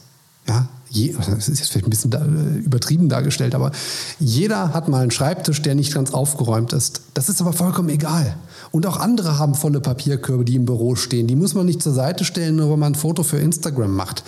Ja, 0.47 0.67
je, 0.89 1.13
das 1.13 1.49
ist 1.49 1.59
jetzt 1.59 1.71
vielleicht 1.71 1.87
ein 1.87 1.89
bisschen 1.89 2.11
äh, 2.11 2.59
übertrieben 2.59 3.09
dargestellt, 3.09 3.55
aber 3.55 3.71
jeder 4.19 4.73
hat 4.73 4.89
mal 4.89 5.01
einen 5.01 5.11
Schreibtisch, 5.11 5.61
der 5.61 5.73
nicht 5.73 5.93
ganz 5.93 6.11
aufgeräumt 6.11 6.73
ist. 6.73 7.01
Das 7.13 7.29
ist 7.29 7.41
aber 7.41 7.53
vollkommen 7.53 7.89
egal. 7.89 8.35
Und 8.71 8.85
auch 8.85 8.97
andere 8.97 9.39
haben 9.39 9.55
volle 9.55 9.79
Papierkörbe, 9.79 10.45
die 10.45 10.55
im 10.55 10.65
Büro 10.65 10.95
stehen. 10.95 11.27
Die 11.27 11.35
muss 11.35 11.53
man 11.53 11.65
nicht 11.65 11.81
zur 11.81 11.93
Seite 11.93 12.25
stellen, 12.25 12.57
nur 12.57 12.71
wenn 12.71 12.79
man 12.79 12.93
ein 12.93 12.95
Foto 12.95 13.23
für 13.23 13.37
Instagram 13.37 13.95
macht. 13.95 14.23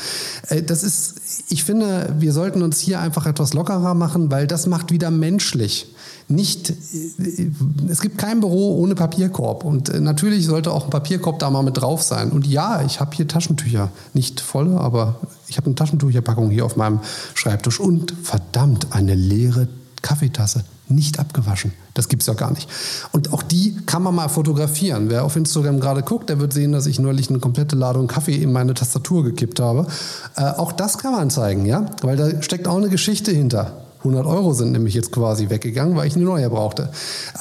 Äh, 0.49 0.63
das 0.63 0.83
ist, 0.83 1.15
ich 1.49 1.63
finde, 1.63 2.15
wir 2.17 2.33
sollten 2.33 2.61
uns 2.61 2.79
hier 2.79 2.99
einfach 2.99 3.25
etwas 3.25 3.53
lockerer 3.53 3.93
machen, 3.93 4.31
weil 4.31 4.47
das 4.47 4.67
macht 4.67 4.91
wieder 4.91 5.11
menschlich 5.11 5.87
nicht, 6.27 6.71
äh, 6.71 7.51
es 7.89 8.01
gibt 8.01 8.17
kein 8.17 8.39
Büro 8.39 8.77
ohne 8.79 8.95
Papierkorb 8.95 9.63
und 9.63 9.89
äh, 9.89 9.99
natürlich 9.99 10.45
sollte 10.45 10.71
auch 10.71 10.85
ein 10.85 10.89
Papierkorb 10.89 11.39
da 11.39 11.49
mal 11.49 11.63
mit 11.63 11.77
drauf 11.77 12.01
sein. 12.01 12.31
Und 12.31 12.47
ja, 12.47 12.81
ich 12.83 12.99
habe 12.99 13.15
hier 13.15 13.27
Taschentücher, 13.27 13.91
nicht 14.13 14.41
volle, 14.41 14.79
aber 14.79 15.19
ich 15.47 15.57
habe 15.57 15.67
eine 15.67 15.75
Taschentücherpackung 15.75 16.49
hier 16.49 16.65
auf 16.65 16.75
meinem 16.75 16.99
Schreibtisch 17.33 17.79
und 17.79 18.13
verdammt 18.23 18.87
eine 18.91 19.13
leere 19.13 19.67
Kaffeetasse, 20.01 20.63
nicht 20.87 21.19
abgewaschen. 21.19 21.73
Das 21.93 22.09
gibt 22.09 22.23
es 22.23 22.27
ja 22.27 22.33
gar 22.33 22.51
nicht. 22.51 22.69
Und 23.11 23.31
auch 23.31 23.41
die 23.41 23.75
kann 23.85 24.03
man 24.03 24.13
mal 24.13 24.27
fotografieren. 24.27 25.09
Wer 25.09 25.23
auf 25.23 25.35
Instagram 25.35 25.79
gerade 25.79 26.03
guckt, 26.03 26.29
der 26.29 26.39
wird 26.39 26.53
sehen, 26.53 26.73
dass 26.73 26.85
ich 26.85 26.99
neulich 26.99 27.29
eine 27.29 27.39
komplette 27.39 27.75
Ladung 27.75 28.07
Kaffee 28.07 28.35
in 28.35 28.51
meine 28.51 28.73
Tastatur 28.73 29.23
gekippt 29.23 29.59
habe. 29.59 29.87
Äh, 30.35 30.43
auch 30.43 30.71
das 30.71 30.97
kann 30.97 31.13
man 31.13 31.29
zeigen, 31.29 31.65
ja, 31.65 31.85
weil 32.01 32.17
da 32.17 32.41
steckt 32.41 32.67
auch 32.67 32.77
eine 32.77 32.89
Geschichte 32.89 33.31
hinter. 33.31 33.84
100 34.05 34.25
Euro 34.25 34.53
sind 34.53 34.71
nämlich 34.71 34.93
jetzt 34.93 35.11
quasi 35.11 35.49
weggegangen, 35.49 35.95
weil 35.95 36.07
ich 36.07 36.15
eine 36.15 36.25
neue 36.25 36.49
brauchte. 36.49 36.89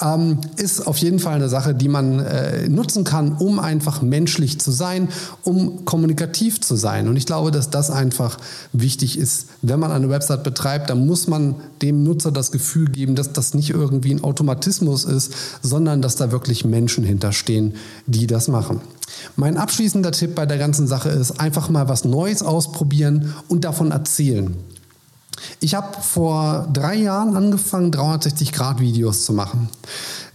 Ähm, 0.00 0.38
ist 0.56 0.86
auf 0.86 0.96
jeden 0.96 1.18
Fall 1.18 1.34
eine 1.34 1.48
Sache, 1.48 1.74
die 1.74 1.88
man 1.88 2.20
äh, 2.20 2.68
nutzen 2.68 3.04
kann, 3.04 3.32
um 3.32 3.58
einfach 3.58 4.02
menschlich 4.02 4.60
zu 4.60 4.70
sein, 4.70 5.08
um 5.42 5.84
kommunikativ 5.84 6.60
zu 6.60 6.76
sein. 6.76 7.08
Und 7.08 7.16
ich 7.16 7.26
glaube, 7.26 7.50
dass 7.50 7.70
das 7.70 7.90
einfach 7.90 8.38
wichtig 8.72 9.18
ist. 9.18 9.48
Wenn 9.62 9.78
man 9.78 9.92
eine 9.92 10.08
Website 10.08 10.42
betreibt, 10.42 10.90
dann 10.90 11.06
muss 11.06 11.28
man 11.28 11.56
dem 11.82 12.02
Nutzer 12.02 12.32
das 12.32 12.50
Gefühl 12.50 12.88
geben, 12.90 13.14
dass 13.14 13.32
das 13.32 13.54
nicht 13.54 13.70
irgendwie 13.70 14.12
ein 14.12 14.24
Automatismus 14.24 15.04
ist, 15.04 15.32
sondern 15.62 16.02
dass 16.02 16.16
da 16.16 16.32
wirklich 16.32 16.64
Menschen 16.64 17.04
hinterstehen, 17.04 17.74
die 18.06 18.26
das 18.26 18.48
machen. 18.48 18.80
Mein 19.36 19.56
abschließender 19.56 20.12
Tipp 20.12 20.34
bei 20.34 20.46
der 20.46 20.58
ganzen 20.58 20.86
Sache 20.86 21.10
ist, 21.10 21.40
einfach 21.40 21.68
mal 21.68 21.88
was 21.88 22.04
Neues 22.04 22.42
ausprobieren 22.42 23.34
und 23.48 23.64
davon 23.64 23.90
erzählen. 23.90 24.56
Ich 25.60 25.74
habe 25.74 26.00
vor 26.00 26.68
drei 26.72 26.96
Jahren 26.96 27.36
angefangen, 27.36 27.92
360-Grad-Videos 27.92 29.24
zu 29.24 29.32
machen. 29.32 29.68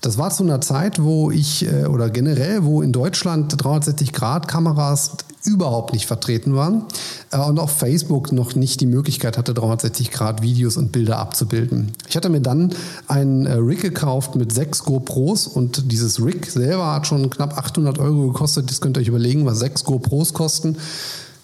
Das 0.02 0.18
war 0.18 0.30
zu 0.32 0.44
einer 0.44 0.62
Zeit, 0.62 1.02
wo 1.04 1.30
ich, 1.30 1.66
äh, 1.66 1.86
oder 1.86 2.10
generell, 2.10 2.64
wo 2.64 2.82
in 2.82 2.94
Deutschland 2.94 3.62
360-Grad-Kameras 3.62 5.18
überhaupt 5.44 5.94
nicht 5.94 6.06
vertreten 6.06 6.56
waren 6.56 6.86
äh, 7.32 7.40
und 7.40 7.60
auch 7.60 7.70
Facebook 7.70 8.32
noch 8.32 8.56
nicht 8.56 8.82
die 8.82 8.86
Möglichkeit 8.86 9.38
hatte, 9.38 9.54
360-Grad-Videos 9.54 10.78
und 10.78 10.92
Bilder 10.92 11.18
abzubilden. 11.18 11.92
Ich 12.08 12.16
hatte 12.16 12.30
mir 12.30 12.42
dann 12.42 12.74
einen 13.08 13.46
äh, 13.46 13.54
Rig 13.54 13.82
gekauft 13.82 14.36
mit 14.36 14.54
sechs 14.54 14.84
GoPros 14.84 15.48
und 15.48 15.92
dieses 15.92 16.24
Rig 16.24 16.50
selber 16.50 16.94
hat 16.94 17.08
schon 17.08 17.30
knapp 17.30 17.58
800 17.58 18.00
Euro 18.00 18.28
gekostet. 18.28 18.70
Das 18.70 18.82
könnt 18.82 18.98
ihr 18.98 19.02
euch 19.02 19.08
überlegen, 19.08 19.46
was 19.46 19.60
sechs 19.60 19.84
GoPros 19.84 20.34
kosten. 20.34 20.78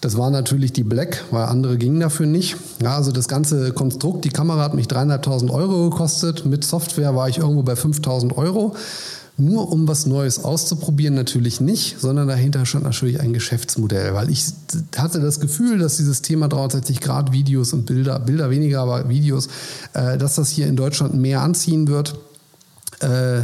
Das 0.06 0.16
war 0.16 0.30
natürlich 0.30 0.72
die 0.72 0.84
Black, 0.84 1.24
weil 1.32 1.46
andere 1.46 1.76
gingen 1.78 1.98
dafür 1.98 2.26
nicht. 2.26 2.54
Ja, 2.80 2.94
also 2.94 3.10
das 3.10 3.26
ganze 3.26 3.72
Konstrukt, 3.72 4.24
die 4.24 4.28
Kamera 4.28 4.62
hat 4.62 4.72
mich 4.72 4.86
3.500 4.86 5.50
Euro 5.50 5.90
gekostet. 5.90 6.46
Mit 6.46 6.62
Software 6.62 7.16
war 7.16 7.28
ich 7.28 7.38
irgendwo 7.38 7.64
bei 7.64 7.72
5.000 7.72 8.36
Euro. 8.36 8.76
Nur 9.36 9.72
um 9.72 9.88
was 9.88 10.06
Neues 10.06 10.44
auszuprobieren 10.44 11.16
natürlich 11.16 11.60
nicht, 11.60 11.98
sondern 11.98 12.28
dahinter 12.28 12.64
stand 12.66 12.84
natürlich 12.84 13.18
ein 13.18 13.32
Geschäftsmodell, 13.32 14.14
weil 14.14 14.30
ich 14.30 14.44
hatte 14.96 15.18
das 15.18 15.40
Gefühl, 15.40 15.78
dass 15.78 15.96
dieses 15.96 16.22
Thema 16.22 16.46
360 16.46 17.00
Grad 17.00 17.32
Videos 17.32 17.72
und 17.72 17.86
Bilder, 17.86 18.20
Bilder 18.20 18.48
weniger, 18.48 18.82
aber 18.82 19.08
Videos, 19.08 19.48
äh, 19.94 20.18
dass 20.18 20.36
das 20.36 20.50
hier 20.50 20.68
in 20.68 20.76
Deutschland 20.76 21.14
mehr 21.14 21.42
anziehen 21.42 21.88
wird. 21.88 22.14
Äh, 23.00 23.40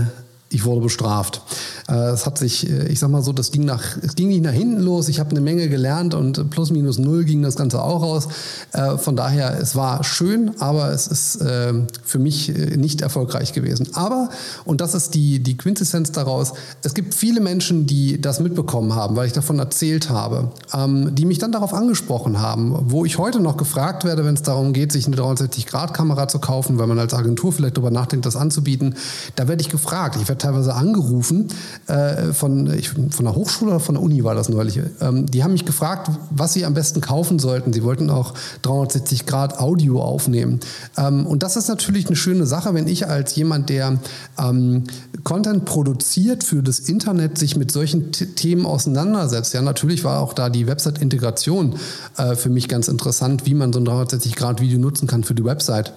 ich 0.53 0.65
wurde 0.65 0.83
bestraft. 0.83 1.43
Äh, 1.89 2.11
es 2.11 2.27
hat 2.27 2.39
sich, 2.39 2.69
äh, 2.69 2.89
ich 2.89 2.99
sag 2.99 3.11
mal 3.11 3.23
so, 3.23 3.33
das 3.33 3.51
ging 3.51 3.65
nach, 3.65 3.97
es 4.03 4.15
ging 4.15 4.29
nicht 4.29 4.43
nach 4.43 4.53
hinten 4.53 4.81
los. 4.81 5.09
Ich 5.09 5.21
habe 5.21 5.31
eine 5.31 5.41
Menge 5.41 5.69
gelernt 5.69 6.15
und 6.15 6.51
plus 6.51 6.71
minus 6.71 6.99
null 6.99 7.25
ging 7.25 7.43
das 7.43 7.57
Ganze 7.57 7.83
auch 7.83 8.03
raus. 8.03 8.29
Äh, 8.73 8.99
von 8.99 9.17
daher, 9.17 9.59
es 9.61 9.75
war 9.77 10.05
schön, 10.05 10.53
aber 10.61 10.91
es 10.91 11.07
ist 11.07 11.43
für 11.43 12.19
mich 12.19 12.53
nicht 12.77 13.01
erfolgreich 13.01 13.53
gewesen. 13.53 13.89
Aber, 13.95 14.29
und 14.65 14.81
das 14.81 14.95
ist 14.95 15.15
die, 15.15 15.43
die 15.43 15.57
Quintessenz 15.57 16.13
daraus, 16.13 16.53
es 16.83 16.95
gibt 16.95 17.15
viele 17.15 17.41
Menschen, 17.41 17.87
die 17.87 18.21
das 18.21 18.41
mitbekommen 18.41 18.95
haben, 18.95 19.17
weil 19.17 19.27
ich 19.27 19.33
davon 19.33 19.59
erzählt 19.59 20.11
habe, 20.11 20.51
ähm, 20.75 21.15
die 21.15 21.25
mich 21.25 21.39
dann 21.39 21.53
darauf 21.53 21.75
angesprochen 21.75 22.41
haben, 22.41 22.77
wo 22.91 23.05
ich 23.05 23.19
heute 23.19 23.41
noch 23.41 23.57
gefragt 23.57 24.05
werde, 24.05 24.25
wenn 24.25 24.35
es 24.35 24.43
darum 24.43 24.73
geht, 24.73 24.93
sich 24.93 25.07
eine 25.07 25.17
360-Grad-Kamera 25.17 26.29
zu 26.29 26.39
kaufen, 26.39 26.79
weil 26.79 26.87
man 26.87 26.99
als 26.99 27.15
Agentur 27.15 27.53
vielleicht 27.53 27.77
darüber 27.77 27.91
nachdenkt, 27.91 28.27
das 28.27 28.37
anzubieten. 28.37 28.95
Da 29.37 29.49
werde 29.49 29.63
ich 29.63 29.69
gefragt. 29.69 30.17
Ich 30.21 30.29
werde 30.29 30.42
teilweise 30.43 30.75
angerufen 30.75 31.49
äh, 31.87 32.33
von, 32.33 32.73
ich, 32.73 32.91
von 32.91 33.25
der 33.25 33.35
Hochschule 33.35 33.73
oder 33.73 33.81
von 33.81 33.95
der 33.95 34.03
Uni 34.03 34.25
war 34.25 34.35
das 34.35 34.49
neulich. 34.49 34.81
Ähm, 35.01 35.27
die 35.27 35.45
haben 35.45 35.53
mich 35.53 35.65
gefragt, 35.65 36.11
was 36.31 36.53
sie 36.53 36.65
am 36.65 36.75
besten 36.75 37.01
kaufen 37.01 37.39
sollten. 37.39 37.73
Sie 37.73 37.83
wollten 37.83 38.11
auch 38.11 38.35
360 38.63 39.27
Grad 39.27 39.59
Audio 39.59 40.03
aufnehmen. 40.03 40.61
Ähm, 40.97 41.27
und 41.27 41.43
das 41.43 41.57
ist 41.57 41.69
natürlich 41.69 42.07
eine 42.07 42.17
schöne 42.17 42.47
Sache, 42.47 42.75
wenn 42.75 42.89
ich 42.89 43.09
als 43.09 43.35
jemand, 43.37 43.69
der 43.69 43.99
ähm, 44.39 44.85
Content 45.25 45.65
produziert 45.65 46.45
für 46.45 46.63
das 46.63 46.81
Internet, 46.81 47.39
sich 47.39 47.57
mit 47.57 47.71
solchen 47.71 48.13
T 48.13 48.27
Themen 48.27 48.67
auseinandersetzt. 48.67 49.55
Ja, 49.55 49.63
natürlich 49.63 50.05
war 50.05 50.21
auch 50.21 50.33
da 50.33 50.51
die 50.51 50.67
Website-Integration 50.67 51.77
äh, 52.17 52.35
für 52.35 52.51
mich 52.51 52.69
ganz 52.69 52.89
interessant, 52.89 53.47
wie 53.47 53.55
man 53.55 53.73
so 53.73 53.79
ein 53.79 53.85
360 53.85 54.35
Grad 54.37 54.61
Video 54.61 54.79
nutzen 54.79 55.07
kann 55.07 55.23
für 55.23 55.35
die 55.35 55.45
Website. 55.45 55.93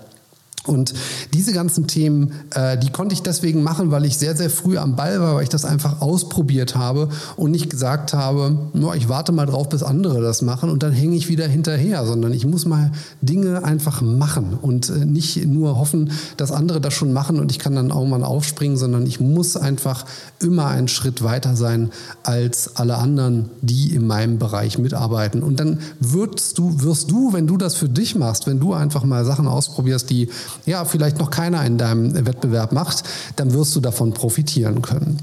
Und 0.65 0.93
diese 1.33 1.53
ganzen 1.53 1.87
Themen, 1.87 2.33
äh, 2.53 2.77
die 2.77 2.91
konnte 2.91 3.13
ich 3.13 3.21
deswegen 3.21 3.63
machen, 3.63 3.91
weil 3.91 4.05
ich 4.05 4.17
sehr, 4.17 4.35
sehr 4.35 4.49
früh 4.49 4.77
am 4.77 4.95
Ball 4.95 5.19
war, 5.19 5.35
weil 5.35 5.43
ich 5.43 5.49
das 5.49 5.65
einfach 5.65 6.01
ausprobiert 6.01 6.75
habe 6.75 7.09
und 7.35 7.51
nicht 7.51 7.69
gesagt 7.69 8.13
habe, 8.13 8.57
nur 8.73 8.95
ich 8.95 9.09
warte 9.09 9.31
mal 9.31 9.45
drauf, 9.45 9.69
bis 9.69 9.83
andere 9.83 10.21
das 10.21 10.41
machen 10.41 10.69
und 10.69 10.83
dann 10.83 10.93
hänge 10.93 11.15
ich 11.15 11.29
wieder 11.29 11.47
hinterher, 11.47 12.05
sondern 12.05 12.33
ich 12.33 12.45
muss 12.45 12.65
mal 12.65 12.91
Dinge 13.21 13.63
einfach 13.63 14.01
machen 14.01 14.57
und 14.59 14.89
äh, 14.89 15.05
nicht 15.05 15.45
nur 15.45 15.77
hoffen, 15.77 16.11
dass 16.37 16.51
andere 16.51 16.81
das 16.81 16.93
schon 16.93 17.13
machen 17.13 17.39
und 17.39 17.51
ich 17.51 17.59
kann 17.59 17.75
dann 17.75 17.87
mal 17.87 18.23
aufspringen, 18.23 18.77
sondern 18.77 19.05
ich 19.05 19.19
muss 19.19 19.57
einfach 19.57 20.05
immer 20.39 20.67
einen 20.67 20.87
Schritt 20.87 21.23
weiter 21.23 21.55
sein 21.55 21.91
als 22.23 22.75
alle 22.75 22.97
anderen, 22.97 23.49
die 23.61 23.93
in 23.95 24.07
meinem 24.07 24.37
Bereich 24.37 24.77
mitarbeiten. 24.77 25.43
Und 25.43 25.59
dann 25.59 25.79
wirst 25.99 26.57
du, 26.57 26.81
wirst 26.81 27.11
du, 27.11 27.33
wenn 27.33 27.47
du 27.47 27.57
das 27.57 27.75
für 27.75 27.89
dich 27.89 28.15
machst, 28.15 28.47
wenn 28.47 28.59
du 28.59 28.73
einfach 28.73 29.03
mal 29.03 29.25
Sachen 29.25 29.47
ausprobierst, 29.47 30.09
die 30.09 30.29
ja, 30.65 30.85
vielleicht 30.85 31.19
noch 31.19 31.29
keiner 31.29 31.65
in 31.65 31.77
deinem 31.77 32.25
Wettbewerb 32.25 32.71
macht, 32.71 33.03
dann 33.35 33.53
wirst 33.53 33.75
du 33.75 33.79
davon 33.79 34.13
profitieren 34.13 34.81
können. 34.81 35.17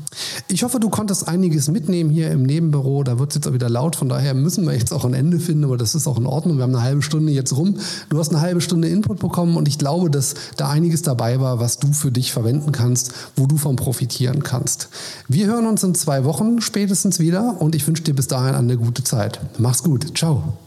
Ich 0.48 0.62
hoffe, 0.62 0.80
du 0.80 0.90
konntest 0.90 1.28
einiges 1.28 1.68
mitnehmen 1.68 2.10
hier 2.10 2.30
im 2.30 2.42
Nebenbüro. 2.42 3.02
Da 3.02 3.18
wird 3.18 3.30
es 3.30 3.36
jetzt 3.36 3.48
auch 3.48 3.52
wieder 3.52 3.68
laut, 3.68 3.96
von 3.96 4.08
daher 4.08 4.34
müssen 4.34 4.66
wir 4.66 4.74
jetzt 4.74 4.92
auch 4.92 5.04
ein 5.04 5.14
Ende 5.14 5.38
finden, 5.38 5.64
aber 5.64 5.76
das 5.76 5.94
ist 5.94 6.06
auch 6.06 6.18
in 6.18 6.26
Ordnung. 6.26 6.56
Wir 6.56 6.64
haben 6.64 6.74
eine 6.74 6.84
halbe 6.84 7.02
Stunde 7.02 7.32
jetzt 7.32 7.56
rum. 7.56 7.76
Du 8.08 8.18
hast 8.18 8.30
eine 8.30 8.40
halbe 8.40 8.60
Stunde 8.60 8.88
Input 8.88 9.18
bekommen 9.20 9.56
und 9.56 9.68
ich 9.68 9.78
glaube, 9.78 10.10
dass 10.10 10.34
da 10.56 10.68
einiges 10.68 11.02
dabei 11.02 11.40
war, 11.40 11.60
was 11.60 11.78
du 11.78 11.92
für 11.92 12.12
dich 12.12 12.32
verwenden 12.32 12.72
kannst, 12.72 13.12
wo 13.36 13.46
du 13.46 13.56
von 13.56 13.76
profitieren 13.76 14.42
kannst. 14.42 14.88
Wir 15.28 15.46
hören 15.46 15.66
uns 15.66 15.82
in 15.82 15.94
zwei 15.94 16.24
Wochen 16.24 16.60
spätestens 16.60 17.18
wieder 17.18 17.60
und 17.60 17.74
ich 17.74 17.86
wünsche 17.86 18.02
dir 18.02 18.14
bis 18.14 18.28
dahin 18.28 18.54
eine 18.54 18.76
gute 18.76 19.04
Zeit. 19.04 19.40
Mach's 19.58 19.82
gut. 19.82 20.16
Ciao. 20.16 20.58